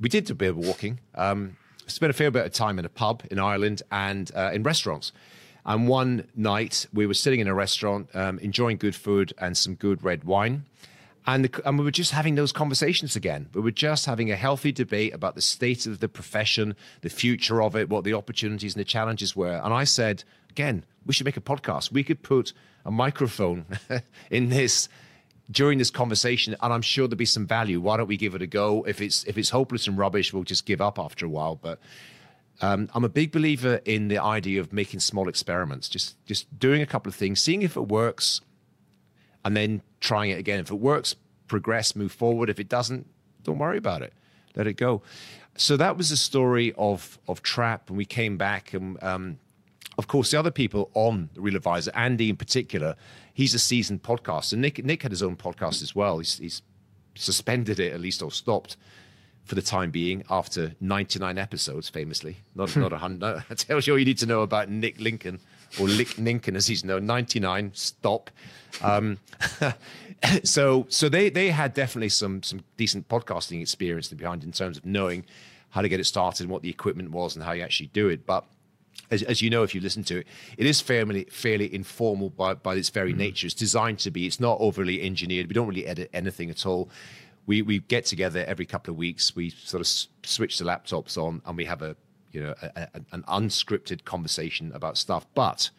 [0.00, 1.00] We did a bit of walking.
[1.14, 4.62] Um, spent a fair bit of time in a pub in Ireland and uh, in
[4.62, 5.12] restaurants.
[5.66, 9.74] And one night we were sitting in a restaurant, um, enjoying good food and some
[9.74, 10.64] good red wine.
[11.28, 13.50] And, the, and we were just having those conversations again.
[13.52, 17.62] We were just having a healthy debate about the state of the profession, the future
[17.62, 19.60] of it, what the opportunities and the challenges were.
[19.62, 21.92] And I said, again, we should make a podcast.
[21.92, 22.54] We could put
[22.86, 23.66] a microphone
[24.30, 24.88] in this
[25.50, 27.78] during this conversation, and I'm sure there'll be some value.
[27.78, 28.84] Why don't we give it a go?
[28.84, 31.56] If it's if it's hopeless and rubbish, we'll just give up after a while.
[31.56, 31.78] But
[32.62, 36.80] um, I'm a big believer in the idea of making small experiments, just just doing
[36.80, 38.40] a couple of things, seeing if it works,
[39.44, 40.60] and then trying it again.
[40.60, 41.14] If it works,
[41.46, 42.50] progress, move forward.
[42.50, 43.06] If it doesn't,
[43.42, 44.12] don't worry about it.
[44.54, 45.02] Let it go.
[45.56, 49.02] So that was the story of of Trap, and we came back and.
[49.02, 49.38] Um,
[49.96, 52.94] of course, the other people on the Real Advisor, Andy in particular,
[53.34, 54.56] he's a seasoned podcaster.
[54.56, 56.18] Nick Nick had his own podcast as well.
[56.18, 56.62] He's, he's
[57.16, 58.76] suspended it at least or stopped
[59.42, 62.36] for the time being after 99 episodes, famously.
[62.54, 63.42] Not not a hundred.
[63.48, 65.40] That tells you all you need to know about Nick Lincoln
[65.80, 67.06] or Lick Lincoln, as he's known.
[67.06, 68.30] 99, stop.
[68.82, 69.18] Um,
[70.44, 74.84] so so they they had definitely some some decent podcasting experience behind in terms of
[74.84, 75.24] knowing
[75.70, 78.08] how to get it started and what the equipment was and how you actually do
[78.08, 78.26] it.
[78.26, 78.44] But
[79.10, 80.26] as, as, you know, if you listen to it,
[80.56, 83.20] it is fairly fairly informal by, by its very mm-hmm.
[83.20, 83.46] nature.
[83.46, 84.26] It's designed to be.
[84.26, 85.48] It's not overly engineered.
[85.48, 86.90] We don't really edit anything at all.
[87.46, 89.34] We we get together every couple of weeks.
[89.34, 91.96] We sort of s- switch the laptops on, and we have a
[92.32, 95.26] you know a, a, an unscripted conversation about stuff.
[95.34, 95.70] But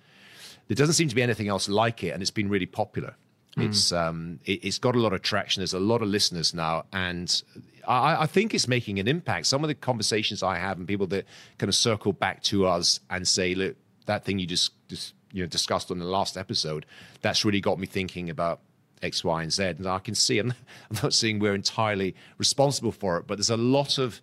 [0.67, 3.15] there doesn't seem to be anything else like it, and it's been really popular.
[3.57, 3.65] Mm.
[3.67, 5.62] It's um, it, has got a lot of traction.
[5.62, 7.43] There's a lot of listeners now, and
[7.88, 9.47] I, I, think it's making an impact.
[9.47, 11.25] Some of the conversations I have and people that
[11.57, 15.43] kind of circle back to us and say, "Look, that thing you just, just you
[15.43, 16.85] know discussed on the last episode,
[17.21, 18.62] that's really got me thinking about
[19.01, 20.53] X, Y, and Z." And I can see, I'm,
[20.91, 24.21] I'm not saying we're entirely responsible for it, but there's a lot of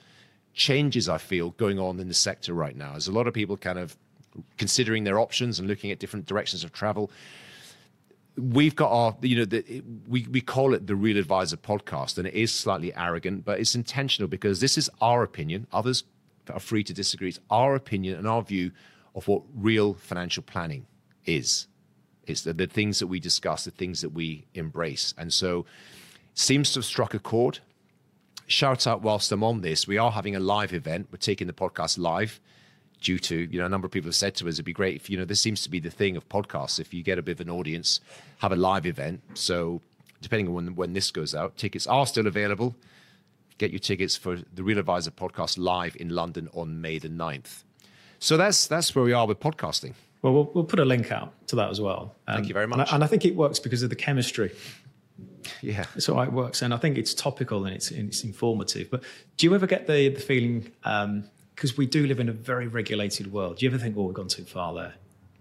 [0.56, 2.92] changes I feel going on in the sector right now.
[2.92, 3.96] There's a lot of people kind of
[4.58, 7.10] considering their options and looking at different directions of travel
[8.36, 12.26] we've got our you know the, we we call it the real advisor podcast and
[12.26, 15.66] it is slightly arrogant but it's intentional because this is our opinion.
[15.72, 16.04] Others
[16.52, 17.28] are free to disagree.
[17.28, 18.72] It's our opinion and our view
[19.14, 20.86] of what real financial planning
[21.24, 21.66] is.
[22.26, 25.14] It's the, the things that we discuss the things that we embrace.
[25.16, 25.64] And so
[26.34, 27.60] seems to have struck a chord
[28.46, 31.09] shout out whilst i'm on this we are having a live event.
[31.11, 32.40] We're taking the podcast live
[33.00, 34.96] due to you know a number of people have said to us it'd be great
[34.96, 36.78] if you know this seems to be the thing of podcasts.
[36.78, 38.00] If you get a bit of an audience
[38.38, 39.22] have a live event.
[39.35, 39.82] So
[40.20, 42.74] depending on when, when this goes out tickets are still available.
[43.59, 47.64] Get your tickets for the real advisor podcast live in london on may the 9th
[48.18, 49.94] so that's that's where we are with podcasting.
[50.22, 52.14] Well we'll, we'll put a link out to that as well.
[52.26, 53.96] Um, thank you very much and I, and I, think it works because of the
[53.96, 54.52] chemistry
[55.62, 59.02] yeah so it works and i think it's topical and it's, it's informative but
[59.37, 61.24] do you ever get the, the feeling um,
[61.57, 63.57] because we do live in a very regulated world.
[63.57, 64.94] Do you ever think, oh, we've gone too far there?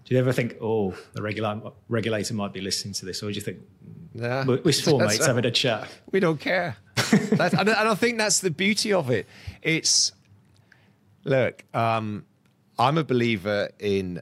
[0.06, 3.22] Do you ever think, oh, the regulator, regulator might be listening to this?
[3.22, 3.60] Or do you think,
[4.14, 5.90] nah, we're, four mates having a chat?
[6.12, 6.78] We don't care.
[7.12, 9.28] and I think that's the beauty of it.
[9.62, 10.14] It's,
[11.26, 12.26] look, um,
[12.80, 14.22] I'm a believer in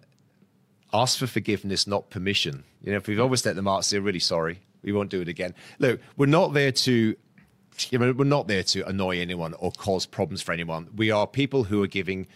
[0.92, 2.64] ask for forgiveness, not permission.
[2.82, 4.62] You know, if we've overstepped the mark, say, really sorry.
[4.84, 5.54] We won't do it again.
[5.80, 7.16] Look, we're not there to
[7.90, 10.90] you know, we're not there to annoy anyone or cause problems for anyone.
[10.96, 12.28] We are people who are giving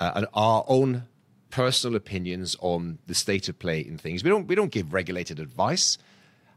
[0.00, 1.04] uh, our own
[1.50, 4.24] personal opinions on the state of play in things.
[4.24, 5.98] We don't we don't give regulated advice.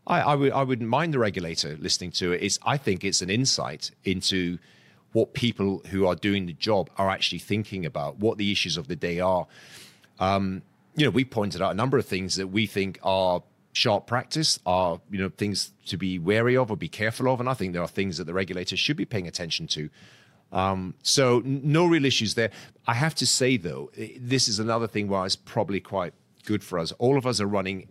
[0.05, 2.43] I, I would I wouldn't mind the regulator listening to it.
[2.43, 4.59] It's I think it's an insight into
[5.11, 8.87] what people who are doing the job are actually thinking about, what the issues of
[8.87, 9.45] the day are.
[10.19, 10.63] Um,
[10.95, 14.59] you know, we pointed out a number of things that we think are sharp practice
[14.65, 17.73] are you know things to be wary of or be careful of and i think
[17.73, 19.89] there are things that the regulators should be paying attention to.
[20.51, 22.51] Um, so no real issues there.
[22.85, 26.13] I have to say though this is another thing where it's probably quite
[26.45, 26.91] good for us.
[26.99, 27.87] All of us are running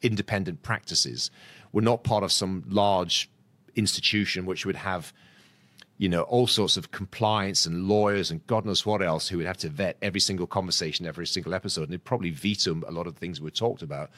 [0.00, 1.30] independent practices.
[1.72, 3.30] We're not part of some large
[3.76, 5.12] institution which would have
[5.98, 9.46] you know all sorts of compliance and lawyers and god knows what else who would
[9.46, 13.06] have to vet every single conversation every single episode and they'd probably veto a lot
[13.06, 14.10] of the things we talked about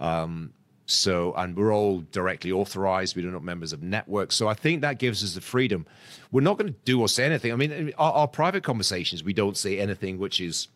[0.00, 0.52] um,
[0.90, 3.14] so, and we're all directly authorized.
[3.14, 4.34] We're not members of networks.
[4.34, 5.86] So I think that gives us the freedom.
[6.32, 7.52] We're not going to do or say anything.
[7.52, 10.66] I mean, our, our, private conversations, we don't say anything which is,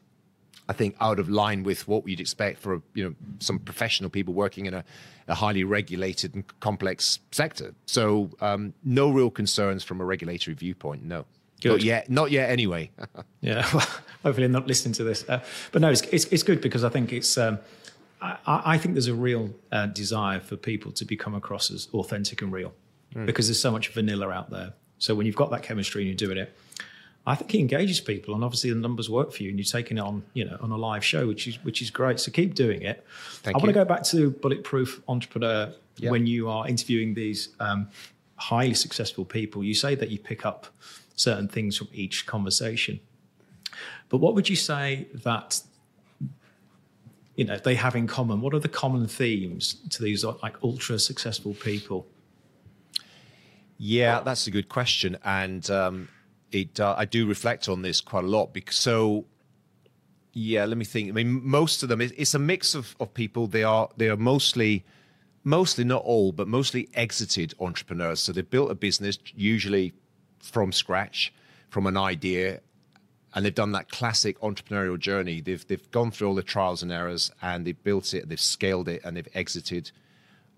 [0.68, 4.34] I think, out of line with what you'd expect for, you know, some professional people
[4.34, 4.84] working in a,
[5.26, 7.74] a highly regulated and complex sector.
[7.86, 11.24] So um, no real concerns from a regulatory viewpoint, no.
[11.60, 11.70] Good.
[11.70, 12.90] Not yet, not yet anyway.
[13.40, 13.86] yeah, well,
[14.22, 15.28] hopefully not listening to this.
[15.28, 17.36] Uh, but no, it's, it's, it's, good because I think it's...
[17.36, 17.58] Um,
[18.20, 22.42] I, I think there's a real uh, desire for people to become across as authentic
[22.42, 22.72] and real.
[23.14, 23.26] mm.
[23.26, 24.72] because there's so much vanilla out there.
[24.98, 26.56] So when you've got that chemistry and you're doing it,
[27.26, 29.96] I think it engages people, and obviously the numbers work for you, and you're taking
[29.96, 32.20] it on, you know, on a live show, which is which is great.
[32.20, 33.02] So keep doing it.
[33.42, 36.10] Thank I want to go back to bulletproof entrepreneur yep.
[36.10, 37.88] when you are interviewing these um,
[38.36, 39.64] highly successful people.
[39.64, 40.66] You say that you pick up
[41.16, 43.00] certain things from each conversation,
[44.10, 45.62] but what would you say that
[47.36, 48.40] you know they have in common?
[48.40, 52.06] What are the common themes to these like ultra successful people?
[53.76, 56.08] Yeah, that's a good question, and um,
[56.52, 59.26] it uh, I do reflect on this quite a lot because so
[60.32, 61.08] yeah, let me think.
[61.08, 63.46] I mean, most of them it's a mix of, of people.
[63.46, 64.84] They are they are mostly
[65.44, 68.20] mostly not all, but mostly exited entrepreneurs.
[68.20, 69.92] So they built a business usually
[70.40, 71.32] from scratch,
[71.68, 72.60] from an idea,
[73.34, 75.40] and they've done that classic entrepreneurial journey.
[75.40, 78.88] They've they've gone through all the trials and errors, and they've built it, they've scaled
[78.88, 79.90] it, and they've exited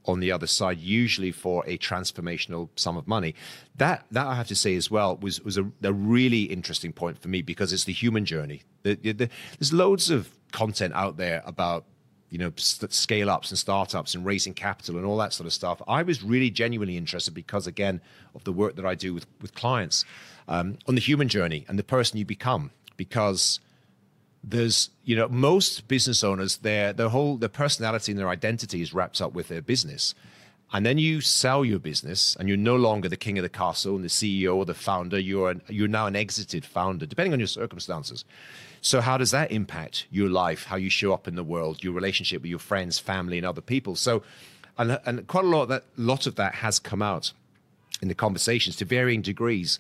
[0.04, 3.34] on the other side, usually for a transformational sum of money.
[3.76, 7.18] That that I have to say as well was was a, a really interesting point
[7.18, 8.62] for me because it's the human journey.
[8.82, 11.84] The, the, there's loads of content out there about
[12.30, 15.80] you know scale ups and startups and raising capital and all that sort of stuff.
[15.88, 18.00] I was really genuinely interested because again
[18.34, 20.04] of the work that I do with with clients
[20.48, 23.60] um, on the human journey and the person you become because
[24.42, 28.94] there's you know most business owners their their whole their personality and their identity is
[28.94, 30.14] wrapped up with their business.
[30.72, 33.94] And then you sell your business and you're no longer the king of the castle
[33.94, 35.18] and the ceo or the founder.
[35.18, 38.24] You're an, you're now an exited founder depending on your circumstances.
[38.80, 41.92] So how does that impact your life how you show up in the world your
[41.92, 43.94] relationship with your friends family and other people?
[43.94, 44.22] So
[44.78, 47.32] and, and quite a lot of that lot of that has come out
[48.02, 49.78] in the conversations to varying degrees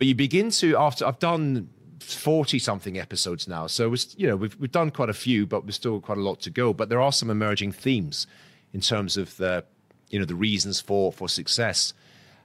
[0.00, 1.68] but you begin to after i've done
[2.02, 3.66] 40 something episodes now.
[3.66, 6.22] So it's, you know, we've, we've done quite a few, but we've still quite a
[6.22, 6.72] lot to go.
[6.72, 8.26] But there are some emerging themes
[8.72, 9.64] in terms of the,
[10.08, 11.92] you know, the reasons for, for success.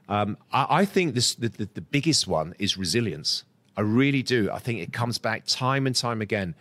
[0.08, 3.44] Um, I, I, think this, the, the, the biggest one is resilience.
[3.76, 4.50] I really do.
[4.50, 6.54] I think it comes back time and time again.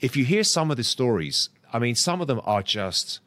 [0.00, 3.20] If you hear some of the stories, I mean, some of them are just,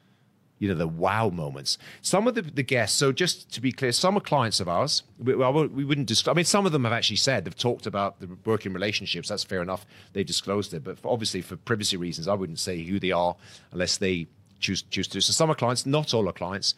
[0.62, 1.80] you know, the wow moments.
[2.04, 5.02] Some of the, the guests, so just to be clear, some are clients of ours.
[5.18, 8.20] We, we wouldn't disclose, I mean, some of them have actually said, they've talked about
[8.20, 9.28] the working relationships.
[9.28, 9.88] That's fair enough.
[10.14, 10.84] They've disclosed it.
[10.84, 13.36] But for, obviously, for privacy reasons, I wouldn't say who they are
[13.72, 14.28] unless they
[14.60, 15.22] choose, choose to.
[15.22, 16.76] So some are clients, not all are clients.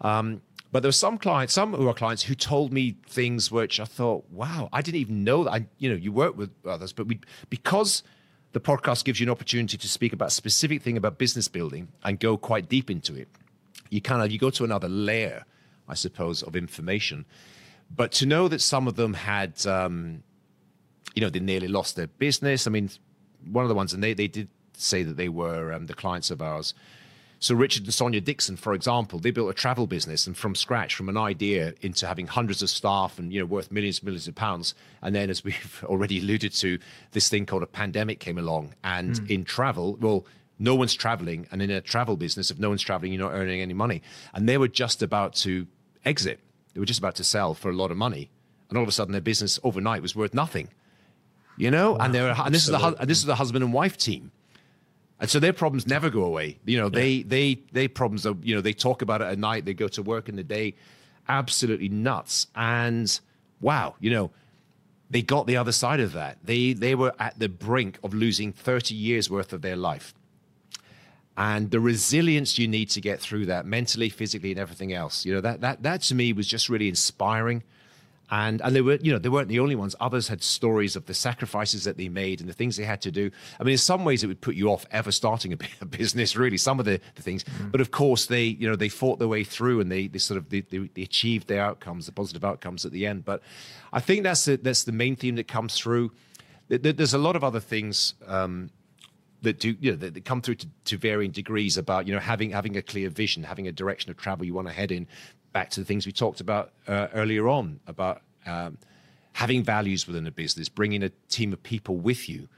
[0.00, 3.78] Um, but there were some clients, some who are clients who told me things which
[3.78, 5.52] I thought, wow, I didn't even know that.
[5.52, 8.02] I, you know, you work with others, but we, because–
[8.52, 11.88] the podcast gives you an opportunity to speak about a specific thing about business building
[12.04, 13.28] and go quite deep into it.
[13.90, 15.44] You kind of you go to another layer,
[15.88, 17.24] I suppose, of information.
[17.94, 20.22] But to know that some of them had, um,
[21.14, 22.66] you know, they nearly lost their business.
[22.66, 22.90] I mean,
[23.50, 26.30] one of the ones, and they they did say that they were um, the clients
[26.30, 26.74] of ours
[27.42, 30.94] so Richard and Sonia Dixon, for example, they built a travel business and from scratch,
[30.94, 34.28] from an idea into having hundreds of staff and you know worth millions and millions
[34.28, 34.76] of pounds.
[35.02, 36.78] And then, as we've already alluded to,
[37.10, 38.74] this thing called a pandemic came along.
[38.84, 39.28] And mm.
[39.28, 40.24] in travel, well,
[40.60, 43.60] no one's traveling, and in a travel business, if no one's traveling, you're not earning
[43.60, 44.02] any money.
[44.32, 45.66] And they were just about to
[46.04, 46.38] exit.
[46.74, 48.30] They were just about to sell for a lot of money,
[48.68, 50.68] and all of a sudden, their business overnight was worth nothing.
[51.56, 53.64] You know, wow, and they were, and this is the and this is the husband
[53.64, 54.30] and wife team
[55.22, 56.58] and so their problems never go away.
[56.64, 59.64] You know, they they they problems are you know they talk about it at night,
[59.64, 60.74] they go to work in the day,
[61.28, 62.48] absolutely nuts.
[62.56, 63.20] And
[63.60, 64.32] wow, you know,
[65.10, 66.38] they got the other side of that.
[66.42, 70.12] They they were at the brink of losing 30 years worth of their life.
[71.36, 75.24] And the resilience you need to get through that mentally, physically, and everything else.
[75.24, 77.62] You know, that that that to me was just really inspiring
[78.32, 79.94] and and they were you know they weren't the only ones.
[80.00, 83.10] Others had stories of the sacrifices that they made and the things they had to
[83.10, 83.30] do.
[83.60, 86.56] I mean in some ways it would put you off ever starting a, business really
[86.56, 87.44] some of the, the things.
[87.44, 87.68] Mm-hmm.
[87.68, 90.38] but of course they you know they fought their way through and they, they sort
[90.38, 93.24] of they, they, they, achieved their outcomes the positive outcomes at the end.
[93.24, 93.42] But
[93.92, 96.10] i think that's the, that's the main theme that comes through.
[96.68, 98.70] There's a lot of other things um,
[99.42, 102.20] that do you know that, that come through to, to, varying degrees about you know
[102.20, 105.06] having having a clear vision having a direction of travel you want to head in
[105.52, 108.78] back to the things we talked about uh, earlier on about um,
[109.32, 112.48] having values within a business, bringing a team of people with you,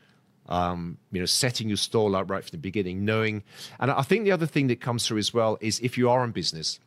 [0.48, 3.42] um, you know, setting your stall up right from the beginning, knowing.
[3.80, 6.24] And I think the other thing that comes through as well is if you are
[6.24, 6.80] in business,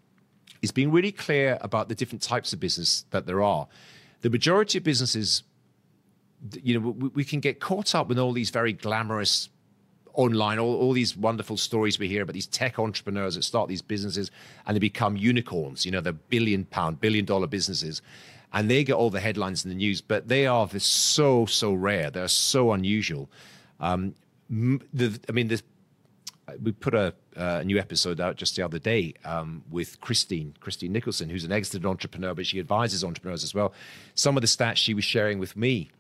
[0.62, 3.67] is being really clear about the different types of business that there are.
[4.21, 5.43] The majority of businesses,
[6.63, 9.49] you know, we, we can get caught up with all these very glamorous
[10.17, 13.83] online, all, all these wonderful stories we hear about these tech entrepreneurs that start these
[13.83, 14.31] businesses
[14.65, 18.01] and they become unicorns, you know, they're billion pound, billion dollar businesses.
[18.51, 22.09] And they get all the headlines in the news, but they are so, so rare.
[22.09, 23.29] They're so unusual.
[23.79, 24.15] Um,
[24.49, 25.55] the, I mean,
[26.61, 27.13] we put a,
[27.63, 31.85] new episode out just the other day um, with Christine, Christine Nicholson, who's an exited
[31.85, 33.73] entrepreneur, but she advises entrepreneurs as well.
[34.15, 35.91] Some of the stats she was sharing with me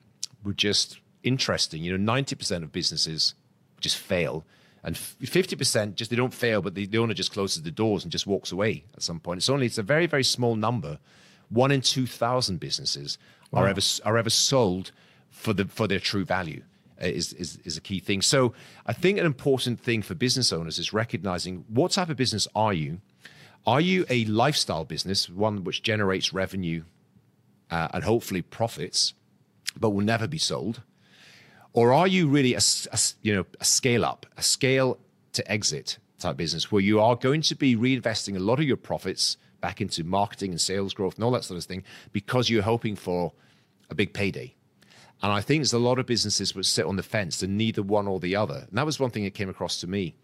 [0.43, 1.83] were just interesting.
[1.83, 3.35] You know, 90% of businesses
[3.79, 4.45] just fail.
[4.83, 8.11] And 50% just they don't fail, but the, the owner just closes the doors and
[8.11, 9.39] just walks away at some point.
[9.39, 10.99] It's only it's a very very small number.
[11.49, 13.17] One in two thousand businesses
[13.51, 13.61] wow.
[13.61, 14.91] are ever are ever sold
[15.29, 16.63] for the for their true value.
[16.99, 18.23] Uh, is, is, is a key thing.
[18.23, 18.53] So
[18.87, 22.73] I think an important thing for business owners is recognizing what type of business are
[22.73, 23.01] you?
[23.67, 26.85] Are you a lifestyle business, one which generates revenue
[27.69, 29.13] uh, and hopefully profits,
[29.79, 30.81] but will never be sold?
[31.77, 32.59] Or are you really a,
[32.91, 34.97] a, you know, a scale up, a scale
[35.33, 38.77] to exit type business where you are going to be reinvesting a lot of your
[38.77, 42.63] profits back into marketing and sales growth and all that sort of thing because you're
[42.63, 43.31] hoping for
[43.91, 44.55] a big payday?
[45.21, 47.83] And I think there's a lot of businesses which sit on the fence and neither
[47.83, 48.65] one or the other.
[48.67, 50.15] And that was one thing that came across to me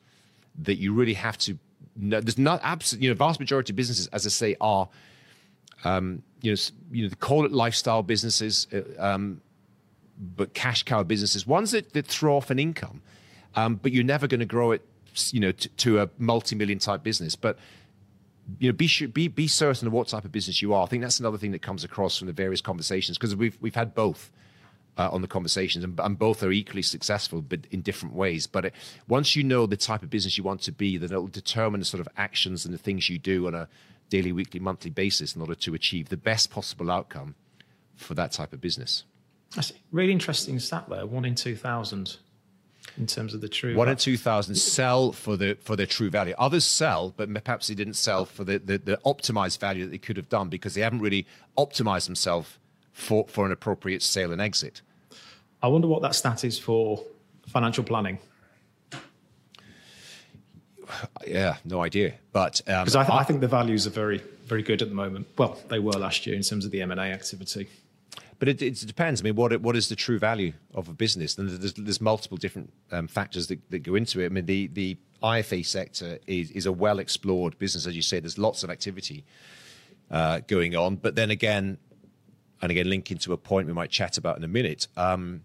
[0.63, 1.59] that you really have to
[1.95, 2.19] know.
[2.19, 4.89] There's not absolutely, you know, vast majority of businesses, as I say, are,
[5.83, 6.57] um, you know,
[6.91, 9.39] you know, call it lifestyle businesses, uh, um,
[10.17, 13.01] but cash cow businesses, ones that, that throw off an income,
[13.55, 14.85] um, but you're never going to grow it,
[15.31, 17.35] you know, to, to a multi-million type business.
[17.35, 17.57] But
[18.59, 20.83] you know, be sure, be be certain of what type of business you are.
[20.83, 23.75] I think that's another thing that comes across from the various conversations because we've we've
[23.75, 24.31] had both
[24.97, 28.45] uh, on the conversations, and, and, both are equally successful, but in different ways.
[28.45, 28.73] But it,
[29.07, 31.85] once you know the type of business you want to be, then it'll determine the
[31.85, 33.67] sort of actions and the things you do on a
[34.09, 37.35] daily, weekly, monthly basis in order to achieve the best possible outcome
[37.95, 39.03] for that type of business.
[39.55, 41.05] That's really interesting stat there.
[41.05, 42.17] One in two thousand
[42.97, 46.09] in terms of the true one in two thousand sell for the for their true
[46.09, 46.33] value.
[46.37, 49.97] Others sell, but perhaps they didn't sell for the, the, the optimized value that they
[49.97, 51.25] could have done because they haven't really
[51.57, 52.57] optimized themselves
[52.91, 54.81] for, for an appropriate sale and exit.
[55.61, 57.03] I wonder what that stat is for
[57.47, 58.19] financial planning.
[61.25, 62.13] Yeah, no idea.
[62.31, 64.95] But because um, I, th- I, think the values are very, very good at the
[64.95, 65.27] moment.
[65.37, 67.67] Well, they were last year in terms of the M and A activity.
[68.39, 69.21] But it, it, depends.
[69.21, 71.37] I mean, what what is the true value of a business?
[71.37, 74.25] And there's, there's multiple different um, factors that, that go into it.
[74.25, 78.19] I mean, the the IFA sector is is a well explored business, as you say.
[78.19, 79.25] There's lots of activity
[80.11, 80.97] uh, going on.
[80.97, 81.77] But then again,
[82.61, 84.87] and again, linking to a point we might chat about in a minute.
[84.97, 85.43] Um,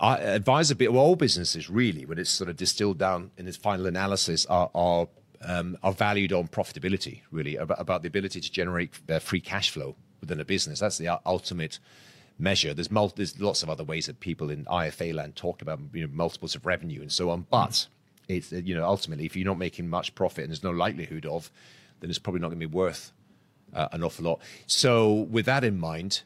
[0.00, 0.92] I advise a bit.
[0.92, 4.70] Well, all businesses really, when it's sort of distilled down in its final analysis, are
[4.74, 5.08] are,
[5.42, 7.22] um, are valued on profitability.
[7.30, 10.80] Really, about, about the ability to generate uh, free cash flow within a business.
[10.80, 11.78] That's the ultimate
[12.38, 12.74] measure.
[12.74, 16.06] There's mul- there's lots of other ways that people in IFA land talk about you
[16.06, 17.46] know, multiples of revenue and so on.
[17.50, 17.86] But
[18.28, 21.50] it's you know ultimately, if you're not making much profit and there's no likelihood of,
[22.00, 23.12] then it's probably not going to be worth
[23.74, 24.40] uh, an awful lot.
[24.66, 26.22] So, with that in mind,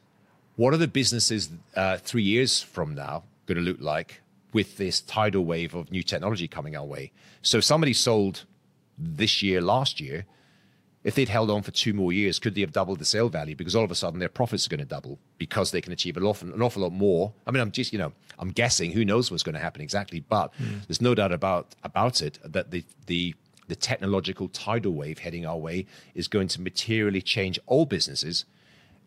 [0.55, 4.21] what are the businesses uh, three years from now going to look like
[4.53, 7.11] with this tidal wave of new technology coming our way?
[7.41, 8.45] So, somebody sold
[8.97, 10.25] this year, last year,
[11.03, 13.55] if they'd held on for two more years, could they have doubled the sale value?
[13.55, 16.15] Because all of a sudden their profits are going to double because they can achieve
[16.15, 17.33] an awful, an awful lot more.
[17.47, 18.91] I mean, I'm just, you know, I'm guessing.
[18.91, 20.19] Who knows what's going to happen exactly?
[20.19, 20.85] But mm.
[20.87, 23.35] there's no doubt about about it that the the
[23.67, 28.45] the technological tidal wave heading our way is going to materially change all businesses,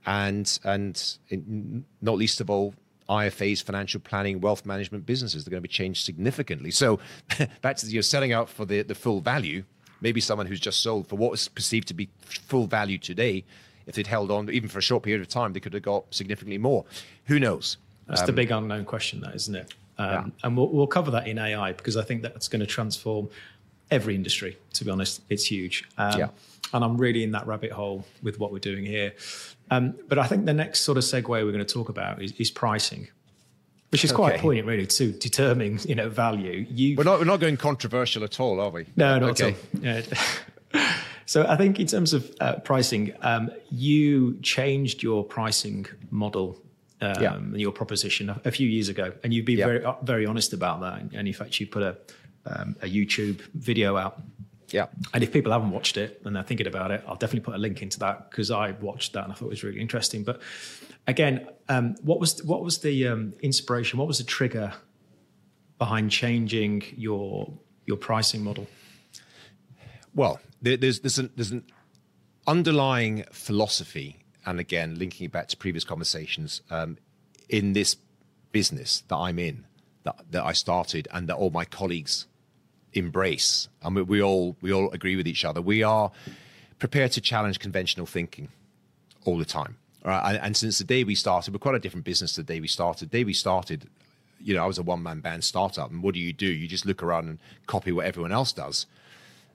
[0.06, 2.74] and and in, not least of all
[3.08, 5.44] IFAs, financial planning, wealth management businesses.
[5.44, 6.70] They're going to be changed significantly.
[6.70, 6.98] So
[7.62, 9.64] back to you're selling out for the, the full value.
[10.00, 13.44] Maybe someone who's just sold for what was perceived to be full value today,
[13.86, 16.04] if they'd held on even for a short period of time, they could have got
[16.14, 16.84] significantly more.
[17.26, 17.76] Who knows?
[18.06, 19.74] That's um, the big unknown question, that isn't it?
[19.98, 20.24] Um, yeah.
[20.42, 23.28] And we'll, we'll cover that in AI because I think that's going to transform
[23.90, 25.22] every industry, to be honest.
[25.28, 25.88] It's huge.
[25.98, 26.28] Um, yeah.
[26.72, 29.12] And I'm really in that rabbit hole with what we're doing here.
[29.70, 32.32] Um, but I think the next sort of segue we're going to talk about is,
[32.32, 33.08] is pricing,
[33.94, 36.66] which is quite poignant, really, to determine you know value.
[36.68, 38.86] You we're not we're not going controversial at all, are we?
[38.96, 39.56] No, not okay.
[39.82, 40.80] at all.
[40.80, 40.92] Yeah.
[41.26, 46.60] so I think in terms of uh, pricing, um, you changed your pricing model
[47.00, 47.38] um, yeah.
[47.54, 49.66] your proposition a, a, few years ago, and you've been yeah.
[49.66, 51.00] very uh, very honest about that.
[51.14, 51.96] And in fact, you put a
[52.46, 54.20] um, a YouTube video out.
[54.70, 54.86] Yeah.
[55.12, 57.58] And if people haven't watched it and they're thinking about it, I'll definitely put a
[57.58, 60.24] link into that because I watched that and I thought it was really interesting.
[60.24, 60.40] But
[61.06, 63.98] again, um, what was what was the um, inspiration?
[63.98, 64.72] What was the trigger
[65.78, 67.52] behind changing your
[67.86, 68.66] your pricing model?
[70.14, 71.64] Well, there's there's an, there's an
[72.46, 76.98] underlying philosophy, and again, linking it back to previous conversations um,
[77.48, 77.96] in this
[78.52, 79.66] business that I'm in,
[80.04, 82.26] that, that I started, and that all my colleagues
[82.94, 85.60] embrace, and we, we all we all agree with each other.
[85.60, 86.10] We are
[86.78, 88.48] prepared to challenge conventional thinking
[89.24, 89.76] all the time.
[90.04, 90.34] Right?
[90.34, 92.68] And, and, since the day we started, we're quite a different business the day we
[92.68, 93.10] started.
[93.10, 93.88] The day we started,
[94.38, 95.90] you know, I was a one man band startup.
[95.90, 96.46] And what do you do?
[96.46, 98.86] You just look around and copy what everyone else does.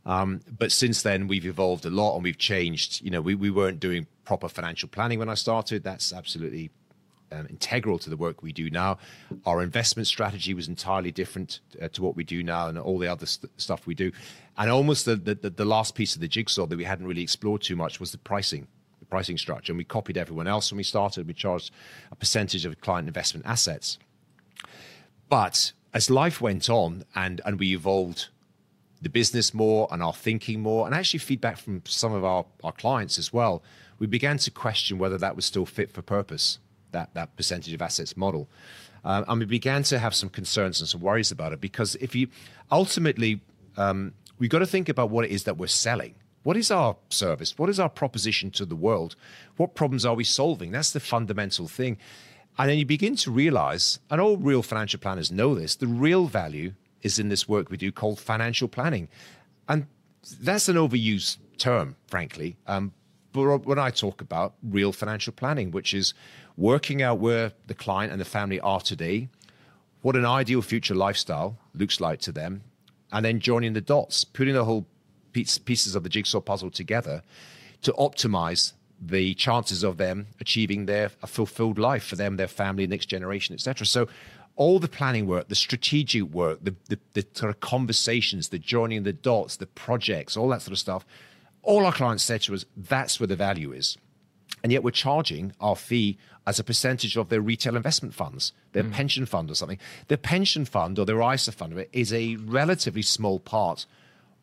[0.05, 3.03] Um, but since then, we've evolved a lot and we've changed.
[3.03, 5.83] You know, we, we weren't doing proper financial planning when I started.
[5.83, 6.71] That's absolutely
[7.31, 8.97] um, integral to the work we do now.
[9.45, 13.07] Our investment strategy was entirely different uh, to what we do now and all the
[13.07, 14.11] other st- stuff we do.
[14.57, 17.61] And almost the, the, the last piece of the jigsaw that we hadn't really explored
[17.61, 18.67] too much was the pricing,
[18.99, 19.71] the pricing structure.
[19.71, 21.27] And we copied everyone else when we started.
[21.27, 21.71] We charged
[22.11, 23.97] a percentage of client investment assets.
[25.29, 28.27] But as life went on and, and we evolved
[29.01, 32.73] the business more and our thinking more, and actually feedback from some of our, our
[32.73, 33.63] clients as well,
[33.97, 36.59] we began to question whether that was still fit for purpose,
[36.91, 38.49] that, that percentage of assets model.
[39.03, 42.15] Um, and we began to have some concerns and some worries about it because if
[42.15, 42.27] you
[42.71, 43.41] ultimately,
[43.77, 46.15] um, we've got to think about what it is that we're selling.
[46.43, 47.57] What is our service?
[47.57, 49.15] What is our proposition to the world?
[49.57, 50.71] What problems are we solving?
[50.71, 51.97] That's the fundamental thing.
[52.57, 56.27] And then you begin to realize, and all real financial planners know this, the real
[56.27, 59.07] value is in this work we do called financial planning.
[59.67, 59.87] And
[60.41, 62.57] that's an overused term, frankly.
[62.67, 62.93] Um,
[63.31, 66.13] but when I talk about real financial planning, which is
[66.59, 69.29] working out where the client and the family are today,
[70.01, 72.61] what an ideal future lifestyle looks like to them,
[73.11, 74.85] and then joining the dots, putting the whole
[75.31, 77.23] piece, pieces of the jigsaw puzzle together
[77.81, 82.85] to optimize the chances of them achieving their a fulfilled life for them, their family,
[82.85, 83.87] next generation, etc.
[83.87, 84.09] So
[84.57, 89.03] all the planning work, the strategic work, the, the, the sort of conversations, the joining
[89.03, 91.05] the dots, the projects, all that sort of stuff,
[91.63, 93.97] all our clients said to us, that's where the value is.
[94.63, 98.83] And yet we're charging our fee as a percentage of their retail investment funds, their
[98.83, 98.91] mm.
[98.91, 99.79] pension fund or something.
[100.07, 103.85] Their pension fund or their ISA fund is a relatively small part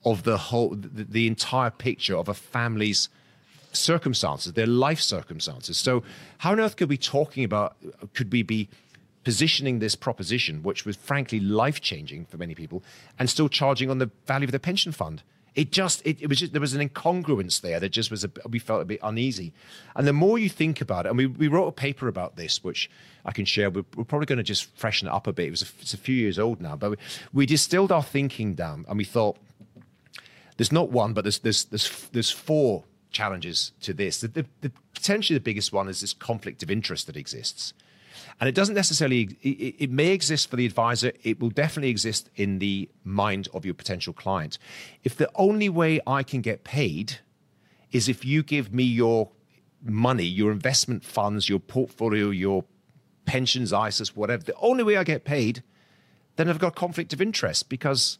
[0.05, 3.09] of the whole, the, the entire picture of a family's
[3.73, 5.77] circumstances, their life circumstances.
[5.77, 6.03] So
[6.39, 7.77] how on earth could we be talking about,
[8.15, 8.69] could we be
[9.27, 12.81] positioning this proposition, which was frankly life changing for many people,
[13.19, 15.21] and still charging on the value of the pension fund.
[15.57, 18.31] It just, it, it was just, there was an incongruence there that just was, a,
[18.49, 19.55] we felt a bit uneasy.
[19.97, 22.63] And the more you think about it, and we, we wrote a paper about this,
[22.63, 22.91] which
[23.25, 25.47] I can share, we're, we're probably going to just freshen it up a bit.
[25.47, 26.97] It was a, it's a few years old now, but we,
[27.33, 29.39] we distilled our thinking down and we thought,
[30.59, 34.21] there's not one, but there's, there's, there's, there's four challenges to this.
[34.21, 37.73] The, the, the, potentially the biggest one is this conflict of interest that exists.
[38.41, 42.31] And it doesn't necessarily, it, it, may exist for the advisor, it will definitely exist
[42.37, 44.59] in the mind of your potential client.
[45.05, 47.19] If the only way I can get paid
[47.93, 49.31] is if you give me your
[49.83, 52.65] money, your investment funds, your portfolio, your
[53.25, 55.63] pensions, ISAs, whatever, the only way I get paid,
[56.37, 58.19] then I've got a conflict of interest because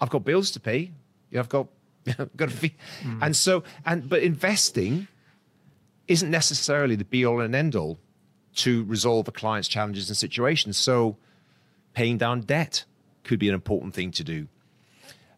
[0.00, 0.92] I've got bills to pay.
[1.30, 1.68] Yeah, I've got,
[2.36, 2.74] got a fee.
[3.02, 3.18] Mm.
[3.22, 5.08] And so, and, but investing
[6.08, 7.98] isn't necessarily the be all and end all
[8.56, 10.76] to resolve a client's challenges and situations.
[10.76, 11.16] So,
[11.94, 12.84] paying down debt
[13.24, 14.48] could be an important thing to do.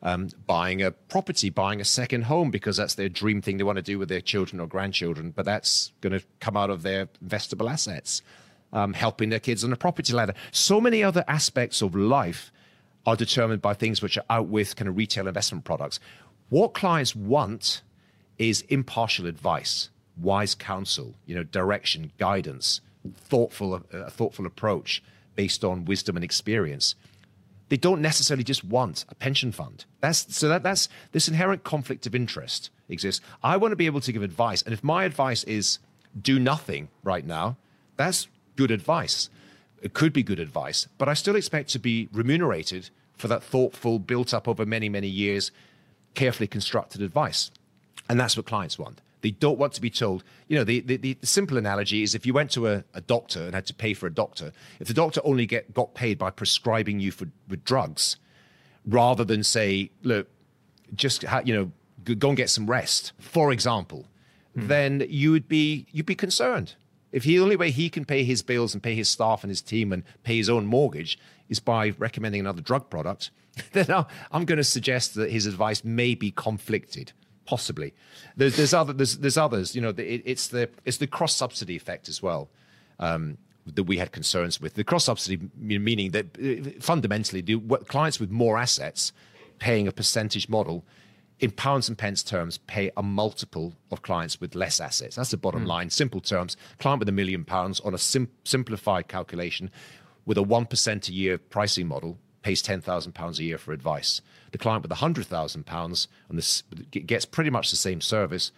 [0.02, 3.76] Um, buying a property, buying a second home because that's their dream thing they want
[3.76, 7.06] to do with their children or grandchildren, but that's going to come out of their
[7.24, 8.22] investable assets.
[8.72, 10.34] Um, helping their kids on the property ladder.
[10.50, 12.50] So many other aspects of life
[13.06, 16.00] are determined by things which are out with kind of retail investment products.
[16.48, 17.82] What clients want
[18.38, 22.80] is impartial advice, wise counsel, you know, direction, guidance,
[23.16, 25.02] thoughtful, uh, a thoughtful approach
[25.34, 26.94] based on wisdom and experience.
[27.68, 29.84] They don't necessarily just want a pension fund.
[30.00, 33.24] That's so that that's this inherent conflict of interest exists.
[33.42, 35.78] I want to be able to give advice, and if my advice is
[36.20, 37.56] do nothing right now,
[37.96, 39.30] that's good advice.
[39.82, 43.98] It could be good advice, but I still expect to be remunerated for that thoughtful,
[43.98, 45.50] built up over many, many years,
[46.14, 47.50] carefully constructed advice.
[48.08, 49.00] And that's what clients want.
[49.24, 50.22] They don't want to be told.
[50.48, 53.40] You know, the, the, the simple analogy is if you went to a, a, doctor
[53.40, 56.28] and had to pay for a doctor, if the doctor only get got paid by
[56.28, 58.18] prescribing you for with drugs,
[58.84, 60.28] rather than say, look,
[60.94, 64.08] just ha, you know, go and get some rest, for example,
[64.54, 64.68] mm.
[64.68, 66.74] then you would be you'd be concerned.
[67.10, 69.62] If the only way he can pay his bills and pay his staff and his
[69.62, 71.18] team and pay his own mortgage
[71.48, 73.30] is by recommending another drug product,
[73.72, 73.86] then
[74.30, 77.14] I'm going to suggest that his advice may be conflicted
[77.46, 77.94] possibly.
[78.36, 79.74] There's, there's other there's, there's others.
[79.74, 82.48] You know, it, it's the it's the cross subsidy effect as well.
[82.98, 88.20] Um, that we had concerns with the cross subsidy, meaning that uh, fundamentally, the clients
[88.20, 89.12] with more assets
[89.58, 90.84] paying a percentage model
[91.40, 95.16] in pounds and pence terms pay a multiple of clients with less assets.
[95.16, 95.68] That's the bottom mm.
[95.68, 95.90] line.
[95.90, 99.70] Simple terms: client with a million pounds on a sim- simplified calculation
[100.26, 104.20] with a one percent a year pricing model pays £10,000 a year for advice.
[104.52, 108.52] The client with £100,000 and this gets pretty much the same service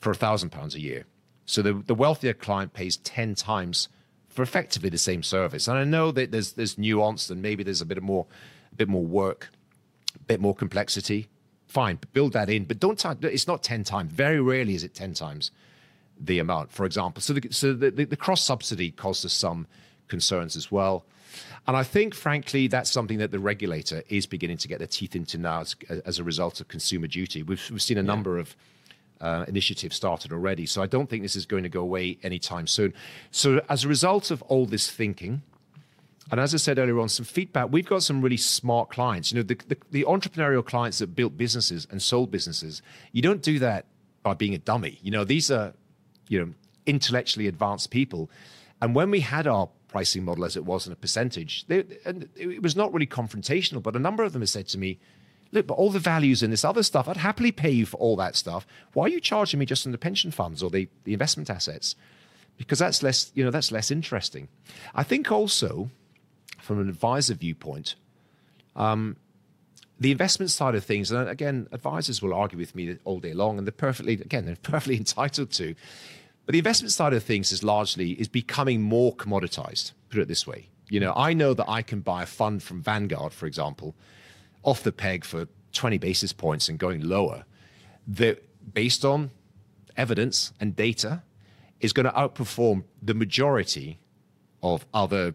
[0.00, 1.04] for £1,000 a year.
[1.44, 3.88] So the, the wealthier client pays 10 times
[4.36, 5.68] for effectively the same service.
[5.68, 8.26] And I know that there's there's nuance and maybe there's a bit more
[8.72, 9.50] a bit more work,
[10.14, 11.28] a bit more complexity.
[11.66, 12.98] Fine, build that in, but don't.
[12.98, 14.12] T- it's not ten times.
[14.12, 15.50] Very rarely is it ten times
[16.18, 16.70] the amount.
[16.70, 19.66] For example, so the, so the, the, the cross subsidy caused us some
[20.08, 21.04] concerns as well.
[21.66, 25.16] And I think, frankly, that's something that the regulator is beginning to get their teeth
[25.16, 27.42] into now as, as a result of consumer duty.
[27.42, 28.06] We've, we've seen a yeah.
[28.06, 28.56] number of
[29.20, 30.66] uh, initiatives started already.
[30.66, 32.92] So I don't think this is going to go away anytime soon.
[33.30, 35.42] So, as a result of all this thinking,
[36.30, 37.68] and as I said earlier on, some feedback.
[37.70, 39.30] We've got some really smart clients.
[39.30, 42.82] You know, the, the, the, entrepreneurial clients that built businesses and sold businesses.
[43.12, 43.86] You don't do that
[44.24, 44.98] by being a dummy.
[45.02, 45.72] You know, these are,
[46.28, 46.52] you know,
[46.84, 48.28] intellectually advanced people.
[48.82, 52.28] And when we had our pricing model as it was in a percentage, they, and
[52.36, 53.82] it was not really confrontational.
[53.82, 54.98] But a number of them have said to me,
[55.52, 58.16] "Look, but all the values in this other stuff, I'd happily pay you for all
[58.16, 58.66] that stuff.
[58.92, 61.94] Why are you charging me just on the pension funds or the, the investment assets?"
[62.56, 64.48] Because that's less, you know, that's less interesting.
[64.94, 65.90] I think also
[66.58, 67.96] from an advisor viewpoint,
[68.74, 69.16] um,
[69.98, 73.58] the investment side of things, and again, advisors will argue with me all day long,
[73.58, 75.74] and they're perfectly, again, they're perfectly entitled to.
[76.46, 79.92] But the investment side of things is largely is becoming more commoditized.
[80.08, 82.80] Put it this way, you know, I know that I can buy a fund from
[82.80, 83.96] Vanguard, for example,
[84.62, 87.44] off the peg for 20 basis points and going lower,
[88.06, 88.42] that
[88.72, 89.30] based on
[89.96, 91.22] evidence and data,
[91.80, 93.98] is going to outperform the majority
[94.62, 95.34] of other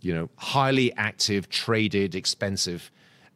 [0.00, 2.90] you know, highly active, traded, expensive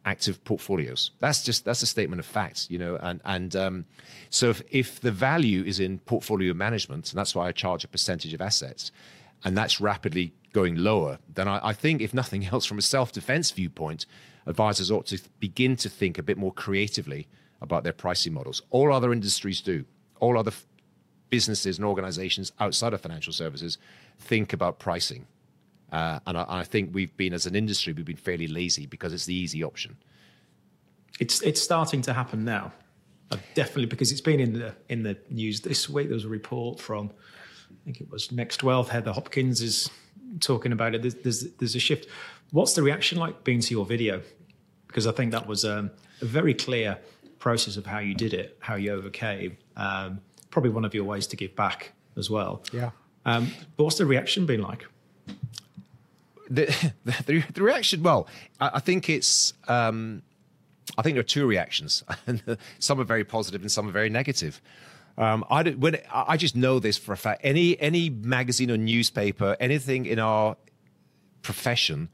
[0.05, 1.11] active portfolios.
[1.19, 2.97] That's just that's a statement of facts, you know.
[2.97, 3.85] And and um,
[4.29, 7.87] so if, if the value is in portfolio management, and that's why I charge a
[7.87, 8.91] percentage of assets,
[9.43, 13.51] and that's rapidly going lower, then I, I think if nothing else, from a self-defense
[13.51, 14.05] viewpoint,
[14.45, 17.27] advisors ought to begin to think a bit more creatively
[17.61, 18.61] about their pricing models.
[18.69, 19.85] All other industries do.
[20.19, 20.65] All other f-
[21.29, 23.77] businesses and organizations outside of financial services
[24.19, 25.25] think about pricing
[25.93, 29.13] uh, and I, I, think we've been, as an industry, we've been fairly lazy because
[29.13, 29.95] it's the easy option.
[31.19, 32.73] It's it's starting to happen now,
[33.29, 36.07] uh, definitely because it's been in the in the news this week.
[36.07, 37.11] There was a report from,
[37.69, 38.89] I think it was Next Wealth.
[38.89, 39.91] Heather Hopkins is
[40.39, 41.03] talking about it.
[41.03, 42.07] There's there's, there's a shift.
[42.49, 44.23] What's the reaction like being to your video?
[44.87, 45.91] Because I think that was um,
[46.21, 46.97] a very clear
[47.37, 49.57] process of how you did it, how you overcame.
[49.77, 52.63] Um, probably one of your ways to give back as well.
[52.73, 52.89] Yeah.
[53.25, 54.85] Um, but what's the reaction been like?
[57.03, 58.27] the, the, the reaction, well,
[58.59, 60.21] I, I think it's, um,
[60.97, 62.03] I think there are two reactions.
[62.79, 64.61] some are very positive and some are very negative.
[65.17, 67.41] Um, I, when, I just know this for a fact.
[67.43, 70.57] Any any magazine or newspaper, anything in our
[71.41, 72.09] profession,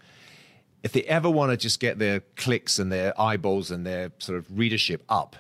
[0.84, 4.38] if they ever want to just get their clicks and their eyeballs and their sort
[4.38, 5.36] of readership up,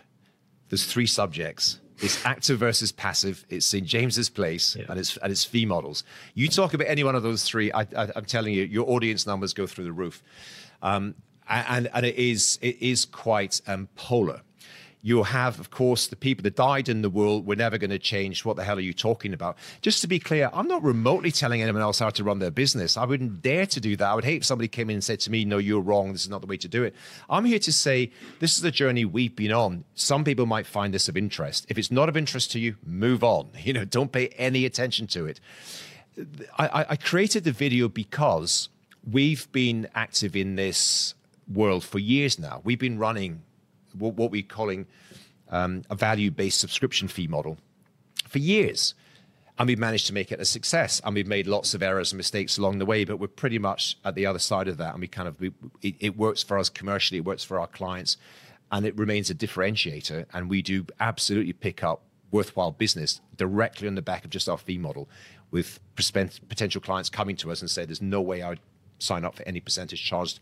[0.69, 3.45] there's three subjects it's active versus passive.
[3.49, 3.85] It's St.
[3.85, 4.85] James's Place, yeah.
[4.89, 6.03] and it's and it's fee models.
[6.33, 7.85] You talk about any one of those three, I,
[8.15, 10.23] am telling you, your audience numbers go through the roof,
[10.81, 11.15] um,
[11.47, 14.41] and and it is it is quite um, polar
[15.01, 17.99] you have, of course, the people that died in the world were never going to
[17.99, 18.43] change.
[18.43, 19.57] What the hell are you talking about?
[19.81, 22.97] Just to be clear, I'm not remotely telling anyone else how to run their business.
[22.97, 24.05] I wouldn't dare to do that.
[24.05, 26.11] I would hate if somebody came in and said to me, No, you're wrong.
[26.11, 26.93] This is not the way to do it.
[27.29, 29.85] I'm here to say this is the journey we've been on.
[29.95, 31.65] Some people might find this of interest.
[31.69, 33.49] If it's not of interest to you, move on.
[33.69, 35.39] You know, don't pay any attention to it.
[36.57, 38.69] I, I created the video because
[39.09, 41.13] we've been active in this
[41.47, 42.61] world for years now.
[42.63, 43.43] We've been running
[43.93, 44.85] what, what we're calling
[45.49, 47.57] um, a value based subscription fee model
[48.27, 48.93] for years.
[49.57, 51.01] And we've managed to make it a success.
[51.03, 53.97] And we've made lots of errors and mistakes along the way, but we're pretty much
[54.05, 54.93] at the other side of that.
[54.93, 57.67] And we kind of, we, it, it works for us commercially, it works for our
[57.67, 58.15] clients,
[58.71, 60.25] and it remains a differentiator.
[60.33, 64.57] And we do absolutely pick up worthwhile business directly on the back of just our
[64.57, 65.09] fee model
[65.51, 68.59] with potential clients coming to us and say, there's no way I would
[68.99, 70.39] sign up for any percentage charged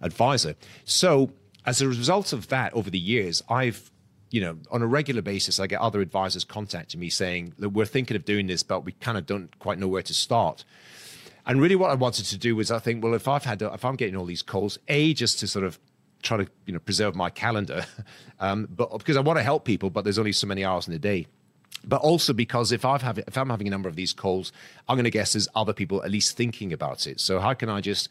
[0.00, 0.54] advisor.
[0.84, 1.30] So
[1.66, 3.90] as a result of that, over the years, I've
[4.30, 7.84] you know, on a regular basis, I get other advisors contacting me saying that we're
[7.84, 10.64] thinking of doing this, but we kind of don't quite know where to start.
[11.46, 13.84] And really, what I wanted to do was, I think, well, if I've had, if
[13.84, 15.80] I'm getting all these calls, a just to sort of
[16.22, 17.84] try to, you know, preserve my calendar,
[18.40, 20.94] um, but because I want to help people, but there's only so many hours in
[20.94, 21.26] a day.
[21.82, 24.52] But also because if I've have, if I'm having a number of these calls,
[24.86, 27.20] I'm going to guess there's other people at least thinking about it.
[27.20, 28.10] So how can I just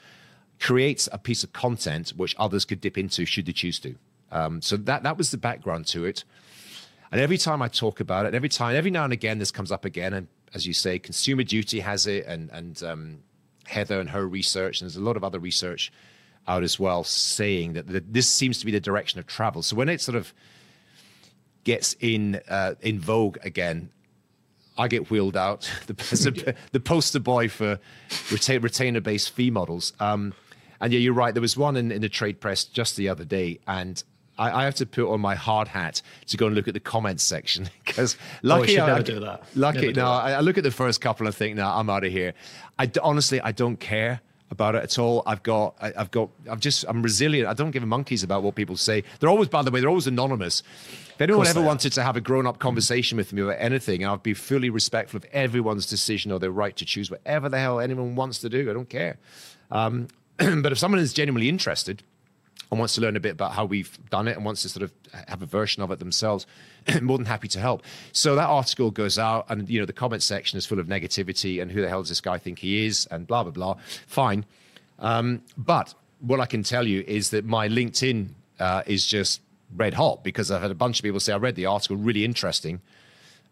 [0.59, 3.95] creates a piece of content which others could dip into should they choose to.
[4.31, 6.23] Um, so that that was the background to it.
[7.11, 9.71] And every time I talk about it, every time, every now and again, this comes
[9.71, 10.13] up again.
[10.13, 13.19] And as you say, Consumer Duty has it, and and um,
[13.65, 15.91] Heather and her research, and there's a lot of other research
[16.47, 19.61] out as well saying that the, this seems to be the direction of travel.
[19.61, 20.33] So when it sort of
[21.63, 23.89] gets in uh, in vogue again,
[24.77, 27.79] I get wheeled out, the, the poster boy for
[28.31, 29.93] retain, retainer based fee models.
[29.99, 30.33] Um,
[30.81, 31.33] and yeah, you're right.
[31.33, 34.03] There was one in, in the trade press just the other day, and
[34.37, 36.79] I, I, have to put on my hard hat to go and look at the
[36.79, 39.43] comments section because lucky oh, I, I do that.
[39.55, 42.11] Lucky, no, I, I, look at the first couple and think, no, I'm out of
[42.11, 42.33] here.
[42.77, 44.21] I honestly, I don't care
[44.51, 45.21] about it at all.
[45.25, 47.47] I've got, I, have got, I've just, I'm resilient.
[47.47, 49.03] I don't give a monkeys about what people say.
[49.19, 50.63] They're always, by the way, they're always anonymous.
[51.13, 54.23] If anyone ever wanted to have a grown up conversation with me about anything, I'd
[54.23, 58.15] be fully respectful of everyone's decision or their right to choose whatever the hell anyone
[58.15, 58.69] wants to do.
[58.69, 59.17] I don't care.
[59.69, 60.07] Um,
[60.61, 62.01] but if someone is genuinely interested
[62.71, 64.83] and wants to learn a bit about how we've done it and wants to sort
[64.83, 64.93] of
[65.27, 66.45] have a version of it themselves,
[67.01, 67.83] more than happy to help.
[68.11, 71.61] So that article goes out, and you know the comment section is full of negativity
[71.61, 73.77] and who the hell does this guy think he is, and blah blah blah.
[74.07, 74.45] Fine,
[74.99, 78.29] um, but what I can tell you is that my LinkedIn
[78.59, 79.41] uh, is just
[79.75, 82.25] red hot because I've had a bunch of people say, I read the article, really
[82.25, 82.81] interesting.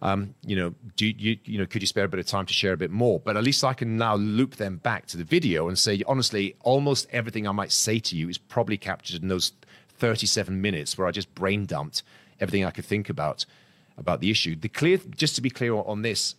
[0.02, 2.54] Um, you know, do you, you know, could you spare a bit of time to
[2.54, 3.20] share a bit more?
[3.20, 6.56] But at least I can now loop them back to the video and say, honestly,
[6.62, 9.54] almost everything I might say to you is probably captured in those
[9.98, 12.04] 37 minutes where I just brain dumped
[12.40, 13.46] everything I could think about
[13.98, 14.56] about the issue.
[14.56, 16.36] The clear, just to be clear on this,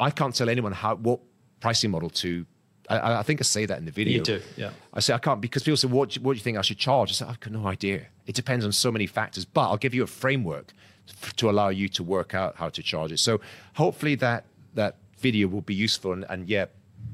[0.00, 1.20] I can't tell anyone how what
[1.60, 2.46] pricing model to
[2.88, 4.18] I, I, think I say that in the video.
[4.18, 4.70] You do, yeah.
[4.92, 7.10] I say I can't because people say, "What, what do you think I should charge?"
[7.10, 8.06] I say, "I've got no idea.
[8.26, 10.72] It depends on so many factors." But I'll give you a framework
[11.36, 13.18] to allow you to work out how to charge it.
[13.18, 13.40] So
[13.74, 14.44] hopefully that
[14.74, 16.12] that video will be useful.
[16.12, 16.66] And, and yeah,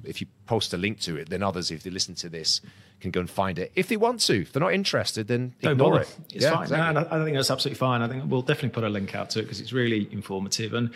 [0.04, 2.60] if you post a link to it, then others, if they listen to this,
[3.00, 4.42] can go and find it if they want to.
[4.42, 6.02] If they're not interested, then Don't ignore bother.
[6.02, 6.16] it.
[6.34, 6.62] It's yeah, fine.
[6.64, 7.02] Exactly.
[7.02, 8.02] No, I think that's absolutely fine.
[8.02, 10.90] I think we'll definitely put a link out to it because it's really informative and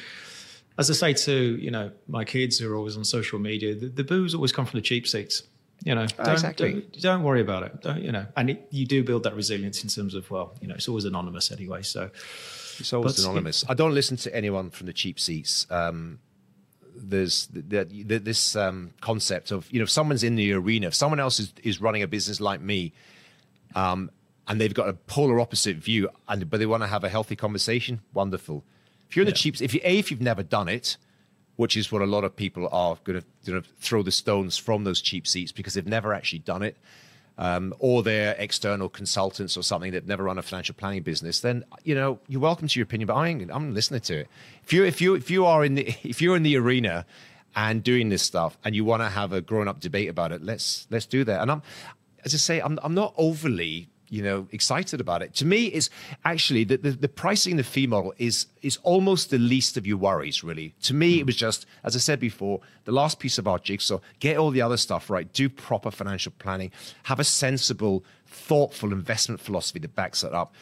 [0.78, 3.86] as I say to you know my kids who are always on social media, the,
[3.86, 5.42] the boos always come from the cheap seats.
[5.84, 6.72] You know, ah, don't, exactly.
[6.72, 7.82] Don't, don't, worry about it.
[7.82, 8.26] Don't you know?
[8.36, 11.04] And it, you do build that resilience in terms of well, you know, it's always
[11.04, 11.82] anonymous anyway.
[11.82, 12.10] So
[12.80, 13.62] it's always but, anonymous.
[13.62, 15.66] It, I don't listen to anyone from the cheap seats.
[15.70, 16.18] Um,
[16.96, 20.94] there's the, the, this um, concept of you know if someone's in the arena, if
[20.94, 22.92] someone else is, is running a business like me,
[23.74, 24.10] um,
[24.46, 27.36] and they've got a polar opposite view, and but they want to have a healthy
[27.36, 28.64] conversation, wonderful.
[29.08, 29.32] If you're in yeah.
[29.32, 30.96] the cheap, if you a if you've never done it,
[31.56, 34.56] which is what a lot of people are going to, going to throw the stones
[34.56, 36.76] from those cheap seats because they've never actually done it,
[37.38, 41.64] um, or they're external consultants or something that never run a financial planning business, then
[41.82, 44.28] you know you're welcome to your opinion, but I I'm listening to it.
[44.62, 47.06] If you if you if you are in the if you're in the arena
[47.56, 50.42] and doing this stuff and you want to have a grown up debate about it,
[50.42, 51.40] let's let's do that.
[51.40, 51.62] And I'm
[52.24, 55.34] as I say, I'm I'm not overly you know excited about it.
[55.34, 55.90] To me, is
[56.24, 59.96] actually the, the, the pricing the fee model is is almost the least of your
[59.96, 60.44] worries.
[60.44, 63.58] Really, to me, it was just as I said before, the last piece of our
[63.58, 63.98] jigsaw.
[64.20, 65.30] Get all the other stuff right.
[65.32, 66.70] Do proper financial planning.
[67.04, 70.54] Have a sensible, thoughtful investment philosophy that backs it up,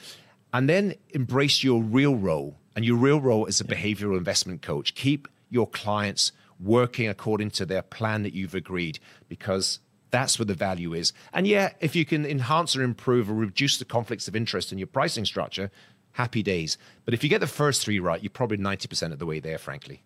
[0.54, 2.56] and then embrace your real role.
[2.74, 4.94] And your real role as a behavioral investment coach.
[4.94, 8.98] Keep your clients working according to their plan that you've agreed
[9.28, 9.80] because
[10.12, 11.12] that's where the value is.
[11.32, 14.78] And yeah, if you can enhance or improve or reduce the conflicts of interest in
[14.78, 15.72] your pricing structure,
[16.12, 16.78] happy days.
[17.04, 19.58] But if you get the first three right, you're probably 90% of the way there,
[19.58, 20.02] frankly.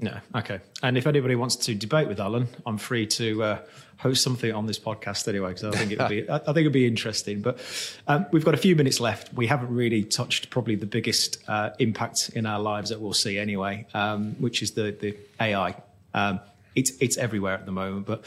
[0.00, 0.58] No, okay.
[0.82, 3.58] And if anybody wants to debate with Alan, I'm free to uh,
[3.98, 6.88] host something on this podcast anyway, because I think it'll be I think it'll be
[6.88, 7.40] interesting.
[7.40, 7.60] But
[8.08, 9.32] um, we've got a few minutes left.
[9.32, 13.38] We haven't really touched probably the biggest uh, impact in our lives that we'll see
[13.38, 15.76] anyway, um, which is the the AI.
[16.14, 16.40] Um,
[16.74, 18.24] it's it's everywhere at the moment, but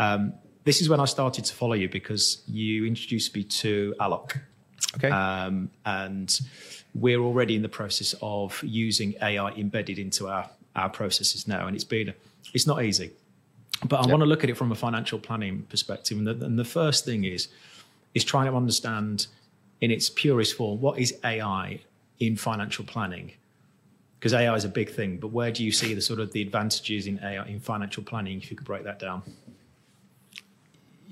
[0.00, 0.32] um,
[0.64, 4.40] this is when I started to follow you because you introduced me to Alok.
[4.96, 5.10] Okay.
[5.10, 6.40] Um, and
[6.94, 11.66] we're already in the process of using AI embedded into our, our processes now.
[11.66, 12.14] And it's been,
[12.54, 13.10] it's not easy.
[13.86, 14.10] But I yep.
[14.10, 16.16] want to look at it from a financial planning perspective.
[16.16, 17.48] And the, and the first thing is,
[18.14, 19.26] is trying to understand
[19.80, 21.80] in its purest form what is AI
[22.20, 23.32] in financial planning?
[24.18, 26.40] Because AI is a big thing, but where do you see the sort of the
[26.40, 28.38] advantages in AI in financial planning?
[28.38, 29.22] If you could break that down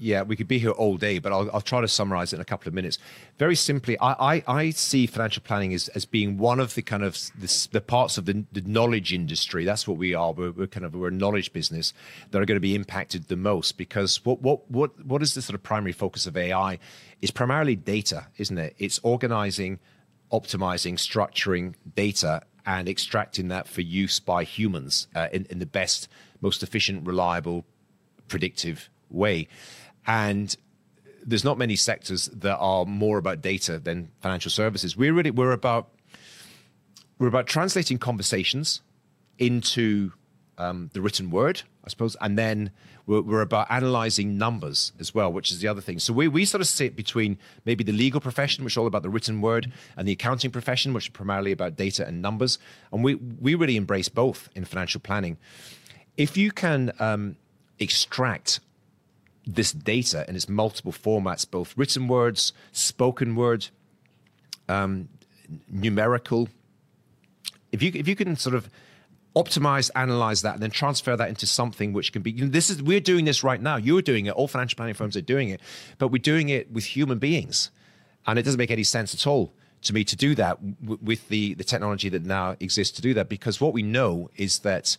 [0.03, 2.43] yeah, we could be here all day, but I'll, I'll, try to summarize it in
[2.43, 2.99] a couple of minutes.
[3.39, 7.05] Very simply, I, I, I see financial planning as, as being one of the kind
[7.05, 9.65] of this, the parts of the, the, knowledge industry.
[9.65, 10.33] That's what we are.
[10.33, 11.95] We're, we're, kind of we're a knowledge business
[12.31, 15.43] that are going to be impacted the most because what what what what is the
[15.43, 16.79] sort of primary focus of AI?
[17.21, 18.75] Is primarily data, isn't it?
[18.79, 19.79] It's organizing,
[20.33, 26.09] optimizing, structuring data and extracting that for use by humans uh, in, in the best,
[26.41, 27.65] most efficient, reliable,
[28.29, 29.49] predictive way.
[30.07, 30.55] And
[31.25, 34.97] there's not many sectors that are more about data than financial services.
[34.97, 35.91] We're really we're about
[37.19, 38.81] we're about translating conversations
[39.39, 40.13] into
[40.59, 42.71] um, the written word, I suppose, and then
[43.07, 45.99] we're, we're, about analyzing numbers as well, which is the other thing.
[45.99, 49.03] So we, we sort of sit between maybe the legal profession, which is all about
[49.03, 52.59] the written word, and the accounting profession, which is primarily about data and numbers.
[52.93, 55.39] And we, we really embrace both in financial planning.
[56.17, 57.37] If you can um,
[57.79, 58.61] extract
[59.47, 63.69] this data in its multiple formats, both written words, spoken word,
[64.69, 65.09] um,
[65.69, 66.49] numerical,
[67.73, 68.69] if you if you can sort of
[69.35, 72.31] optimize, analyze that, and then transfer that into something which can be.
[72.31, 73.77] You know, this is we're doing this right now.
[73.77, 74.33] You're doing it.
[74.33, 75.61] All financial planning firms are doing it,
[75.99, 77.71] but we're doing it with human beings,
[78.27, 81.29] and it doesn't make any sense at all to me to do that w- with
[81.29, 83.29] the the technology that now exists to do that.
[83.29, 84.97] Because what we know is that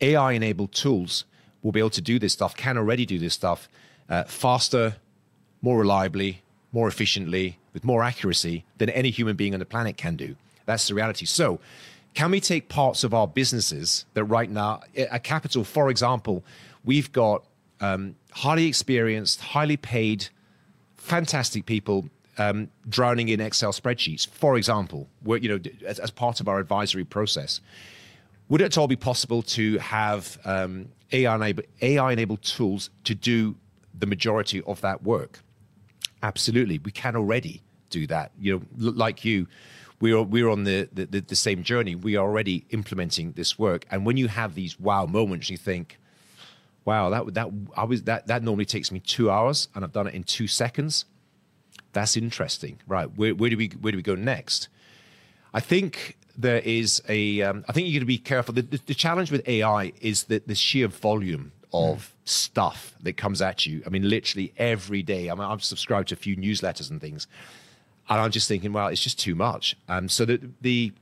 [0.00, 1.24] AI enabled tools
[1.62, 2.56] will be able to do this stuff.
[2.56, 3.68] Can already do this stuff
[4.08, 4.96] uh, faster,
[5.62, 6.42] more reliably,
[6.72, 10.36] more efficiently, with more accuracy than any human being on the planet can do.
[10.64, 11.26] That's the reality.
[11.26, 11.60] So
[12.14, 16.42] can we take parts of our businesses that right now, at Capital, for example,
[16.84, 17.44] we've got
[17.80, 20.28] um, highly experienced, highly paid,
[20.96, 26.48] fantastic people um, drowning in Excel spreadsheets, for example, you know, as, as, part of
[26.48, 27.60] our advisory process.
[28.48, 33.56] Would it at all be possible to have um, AI-enabled, AI-enabled tools to do
[33.98, 35.40] the majority of that work?
[36.22, 38.32] Absolutely, we can already do that.
[38.38, 39.46] You know, like you,
[40.00, 41.94] we're we're on the, the, the same journey.
[41.94, 45.98] We are already implementing this work, and when you have these wow moments, you think,
[46.84, 50.06] "Wow, that that I was that that normally takes me two hours, and I've done
[50.06, 51.04] it in two seconds."
[51.92, 53.06] That's interesting, right?
[53.16, 54.68] Where, where do we where do we go next?
[55.54, 57.42] I think there is a.
[57.42, 58.54] Um, I think you got to be careful.
[58.54, 62.28] The, the, the, challenge with AI is that the sheer volume of mm.
[62.28, 63.82] stuff that comes at you.
[63.86, 65.30] I mean, literally every day.
[65.30, 67.26] I mean, I've subscribed to a few newsletters and things
[68.08, 69.76] and I'm just thinking, well, it's just too much.
[69.88, 70.92] Um, so the, the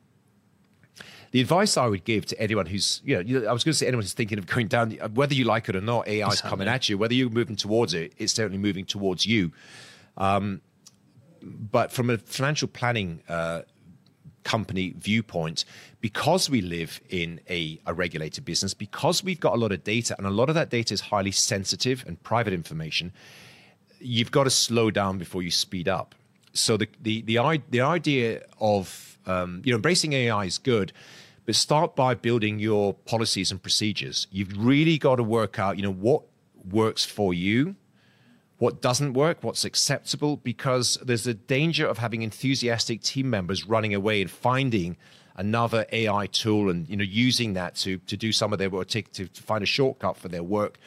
[1.32, 3.88] the advice I would give to anyone who's, you know, I was going to say
[3.88, 6.68] anyone who's thinking of going down, whether you like it or not, AI is coming
[6.68, 6.96] at you.
[6.96, 9.50] Whether you're moving towards it, it's certainly moving towards you.
[10.16, 10.60] Um,
[11.42, 13.62] but from a financial planning uh,
[14.44, 15.64] company viewpoint,
[16.00, 20.14] because we live in a, a, regulated business, because we've got a lot of data,
[20.18, 23.12] and a lot of that data is highly sensitive and private information,
[23.98, 26.14] you've got to slow down before you speed up
[26.54, 30.92] so the the the, the idea of um, you know embracing AI is good,
[31.44, 34.26] but start by building your policies and procedures.
[34.30, 36.22] You've really got to work out you know what
[36.70, 37.76] works for you,
[38.58, 43.94] what doesn't work, what's acceptable, because there's a danger of having enthusiastic team members running
[43.94, 44.96] away and finding
[45.36, 48.88] another AI tool and you know using that to to do some of their work,
[48.88, 50.78] to, to find a shortcut for their work,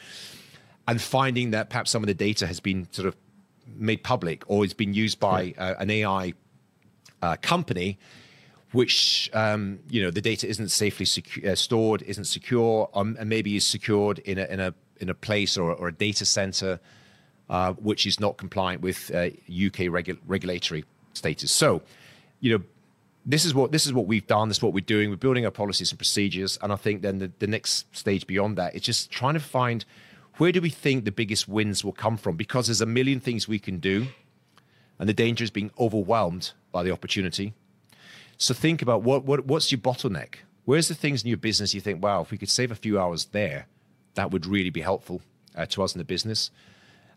[0.86, 3.16] and finding that perhaps some of the data has been sort of
[3.76, 6.32] made public or it's been used by uh, an AI
[7.20, 7.98] uh, company,
[8.72, 13.28] which um, you know the data isn't safely secu- uh, stored, isn't secure, um, and
[13.28, 16.80] maybe is secured in a in a in a place or, or a data center
[17.50, 20.84] uh, which is not compliant with UK uh, regu- regulatory
[21.14, 21.52] status.
[21.52, 21.82] So,
[22.40, 22.64] you know.
[23.26, 24.48] This is what this is what we've done.
[24.48, 25.10] This is what we're doing.
[25.10, 28.56] We're building our policies and procedures, and I think then the, the next stage beyond
[28.56, 29.84] that is just trying to find
[30.38, 32.36] where do we think the biggest wins will come from?
[32.36, 34.06] Because there's a million things we can do,
[34.98, 37.52] and the danger is being overwhelmed by the opportunity.
[38.38, 40.36] So think about what, what what's your bottleneck?
[40.64, 43.00] Where's the things in your business you think, wow, if we could save a few
[43.00, 43.66] hours there,
[44.14, 45.22] that would really be helpful
[45.56, 46.50] uh, to us in the business.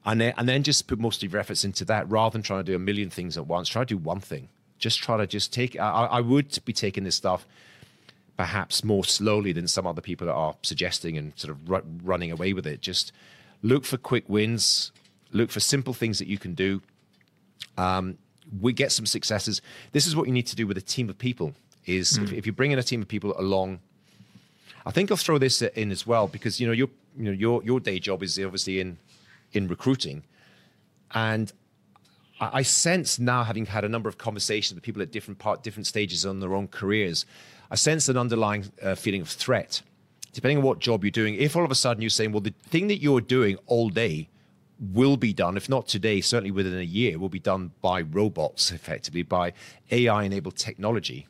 [0.06, 2.62] And then, and then just put most of your efforts into that rather than trying
[2.62, 3.70] to do a million things at once.
[3.70, 4.49] Try to do one thing.
[4.80, 5.80] Just try to just take.
[5.80, 7.45] I, I would be taking this stuff
[8.38, 12.32] perhaps more slowly than some other people that are suggesting and sort of ru- running
[12.32, 12.82] away with it.
[12.82, 13.12] Just
[13.62, 14.91] look for quick wins,
[15.32, 16.82] look for simple things that you can do.
[17.78, 18.18] Um,
[18.60, 19.62] we get some successes.
[19.91, 21.54] This is what you need to do with a team of people.
[21.86, 22.24] Is mm.
[22.24, 23.80] if, if, you bring in a team of people along,
[24.88, 27.64] I think I'll throw this in as well because you know your you know your
[27.64, 28.97] your day job is obviously in
[29.54, 30.24] in recruiting,
[31.14, 31.52] and
[32.39, 35.86] I, sense now having had a number of conversations with people at different part different
[35.86, 37.26] stages on their own careers
[37.72, 39.82] I sense an underlying uh, feeling of threat.
[40.34, 42.54] Depending on what job you're doing, if all of a sudden you're saying, well, the
[42.64, 44.30] thing that you're doing all day
[44.80, 48.72] will be done, if not today, certainly within a year, will be done by robots,
[48.72, 49.54] effectively, by
[49.89, 51.28] AI enabled technology.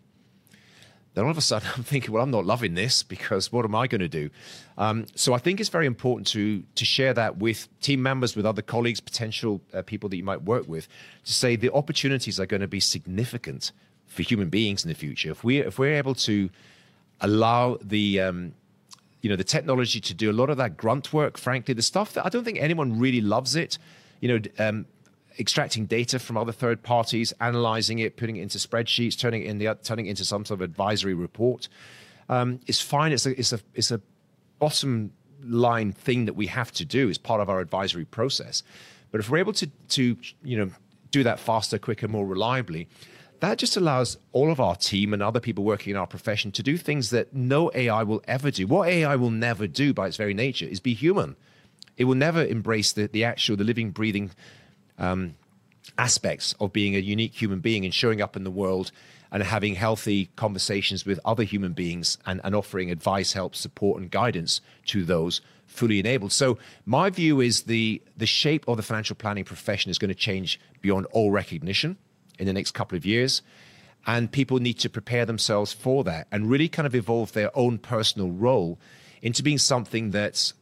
[1.14, 3.76] Then all of a sudden I'm thinking, well, I'm not loving this because what am
[3.76, 4.30] I going to do?
[4.78, 8.45] Um, so I think it's very important to to share that with team members, with
[8.45, 10.88] other colleagues, potential uh, people that you might work with,
[11.26, 13.72] to say the opportunities are going to be significant
[14.07, 15.32] for human beings in the future.
[15.32, 16.49] If we if we're able to
[17.20, 18.53] allow the um,
[19.22, 22.14] you know the technology to do a lot of that grunt work, frankly, the stuff
[22.14, 23.78] that I don't think anyone really loves it.
[24.20, 24.68] You know.
[24.68, 24.86] Um,
[25.39, 29.57] extracting data from other third parties, analyzing it, putting it into spreadsheets, turning it in
[29.57, 31.67] the turning it into some sort of advisory report.
[32.29, 33.11] Um, it's fine.
[33.11, 34.01] It's a it's a it's a
[34.59, 35.11] bottom
[35.43, 38.63] line thing that we have to do as part of our advisory process.
[39.11, 40.71] But if we're able to, to you know,
[41.11, 42.88] do that faster, quicker, more reliably,
[43.41, 46.63] that just allows all of our team and other people working in our profession to
[46.63, 48.67] do things that no AI will ever do.
[48.67, 51.36] What AI will never do by its very nature is be human.
[51.97, 54.32] It will never embrace the, the actual, the living, breathing
[54.97, 55.35] um,
[55.97, 58.91] aspects of being a unique human being and showing up in the world
[59.31, 64.11] and having healthy conversations with other human beings and, and offering advice, help, support, and
[64.11, 66.33] guidance to those fully enabled.
[66.33, 70.15] So my view is the the shape of the financial planning profession is going to
[70.15, 71.97] change beyond all recognition
[72.37, 73.41] in the next couple of years.
[74.05, 77.77] And people need to prepare themselves for that and really kind of evolve their own
[77.77, 78.79] personal role
[79.21, 80.53] into being something that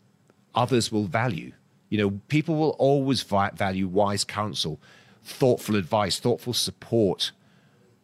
[0.54, 1.54] others will value.
[1.90, 4.80] You know, people will always value wise counsel,
[5.24, 7.32] thoughtful advice, thoughtful support,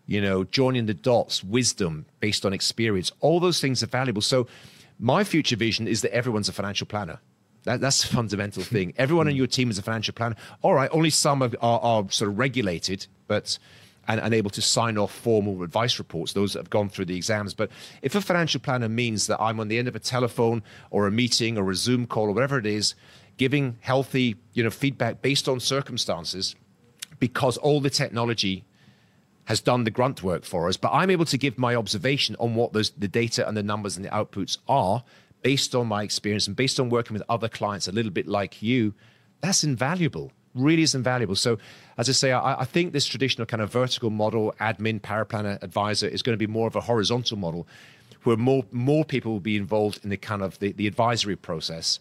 [0.08, 3.12] you know, joining the dots, wisdom based on experience.
[3.22, 4.22] All those things are valuable.
[4.22, 4.48] So,
[4.98, 7.20] my future vision is that everyone's a financial planner.
[7.64, 8.94] That, that's a fundamental thing.
[8.98, 9.38] Everyone on hmm.
[9.38, 10.36] your team is a financial planner.
[10.62, 13.58] All right, only some are, are, are sort of regulated, but
[14.08, 17.16] and, and, able to sign off formal advice reports, those that have gone through the
[17.16, 17.56] exams.
[17.56, 17.72] But
[18.04, 20.62] if a financial planner means that I'm on the end of a telephone
[20.92, 22.94] or a meeting or a Zoom call or whatever it is,
[23.38, 26.56] giving healthy, you know, feedback based on circumstances,
[27.20, 28.64] because all the technology
[29.46, 32.56] has done the grunt work for us, but I'm able to give my observation on
[32.56, 35.04] what those the data and the numbers and the outputs are
[35.44, 38.64] based on my experience and based on working with other clients a little bit like
[38.64, 38.94] you.
[39.42, 40.32] That's invaluable.
[40.56, 41.36] Really is invaluable.
[41.36, 41.60] So,
[41.98, 46.08] as I say, I, I think this traditional kind of vertical model, admin, paraplanner, advisor,
[46.08, 47.68] is going to be more of a horizontal model,
[48.24, 52.00] where more more people will be involved in the kind of the, the advisory process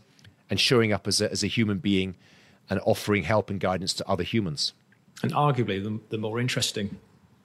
[0.55, 2.15] and showing up as a, as a human being
[2.71, 4.73] and offering help and guidance to other humans.
[5.21, 6.97] And arguably, the, the more interesting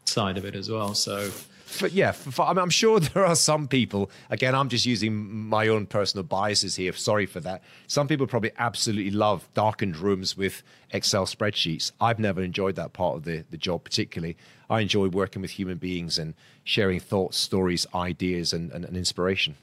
[0.06, 0.94] side of it as well.
[0.94, 1.32] So,
[1.82, 4.12] but yeah, for, I am sure there are some people.
[4.30, 6.94] Again, I'm just using my own personal biases here.
[6.94, 7.64] Sorry for that.
[7.88, 11.92] Some people probably absolutely love darkened rooms with Excel spreadsheets.
[12.00, 14.38] I've never enjoyed that part of the the job particularly.
[14.70, 19.56] I enjoy working with human beings and sharing thoughts, stories, ideas, and, and, and inspiration.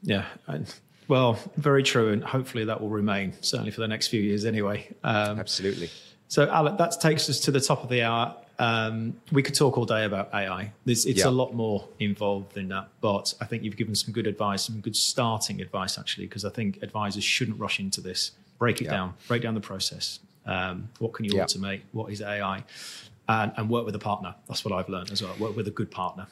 [0.00, 0.26] Yeah.
[0.46, 0.72] And,
[1.08, 4.88] well, very true, and hopefully that will remain certainly for the next few years, anyway.
[5.02, 5.90] Um, Absolutely.
[6.28, 8.34] So, Alec, that takes us to the top of the hour.
[8.58, 10.72] Um, we could talk all day about AI.
[10.86, 11.28] It's, it's yeah.
[11.28, 14.80] a lot more involved than that, but I think you've given some good advice, some
[14.80, 18.32] good starting advice actually, because I think advisors shouldn't rush into this.
[18.58, 18.92] Break it yeah.
[18.92, 20.20] down, break down the process.
[20.46, 21.44] Um, what can you yeah.
[21.44, 21.80] automate?
[21.92, 22.62] What is AI?
[23.28, 24.34] And, and work with a partner.
[24.48, 25.34] That's what I've learned as well.
[25.38, 26.26] Work with a good partner.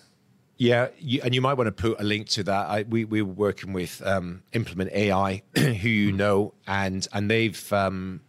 [0.63, 2.71] Yeah, you, and you might want to put a link to that.
[2.71, 6.17] I, we we were working with um, Implement AI, who you mm.
[6.17, 8.21] know, and and they've um,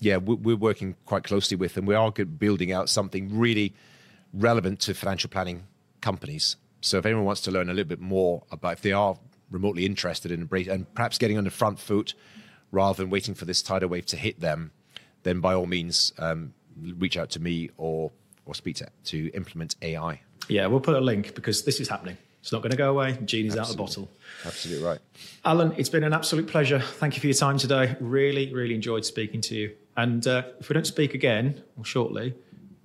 [0.00, 1.86] yeah, we're working quite closely with them.
[1.86, 3.76] We are building out something really
[4.32, 5.68] relevant to financial planning
[6.00, 6.56] companies.
[6.80, 9.16] So if anyone wants to learn a little bit more about, if they are
[9.48, 12.12] remotely interested in and perhaps getting on the front foot
[12.72, 14.72] rather than waiting for this tidal wave to hit them,
[15.22, 18.10] then by all means um, reach out to me or
[18.46, 20.22] or speak to, to implement AI.
[20.48, 22.16] Yeah, we'll put a link because this is happening.
[22.40, 23.18] It's not going to go away.
[23.24, 23.60] Genie's Absolutely.
[23.60, 24.08] out of the bottle.
[24.46, 24.98] Absolutely right.
[25.44, 26.78] Alan, it's been an absolute pleasure.
[26.80, 27.96] Thank you for your time today.
[28.00, 29.74] Really, really enjoyed speaking to you.
[29.96, 32.34] And uh, if we don't speak again or shortly,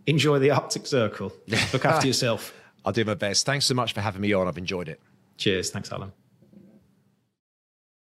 [0.07, 1.31] enjoy the Arctic Circle.
[1.47, 2.53] Look after yourself.
[2.83, 3.45] I'll do my best.
[3.45, 4.47] Thanks so much for having me on.
[4.47, 4.99] I've enjoyed it.
[5.37, 5.69] Cheers.
[5.69, 6.11] Thanks, Alan.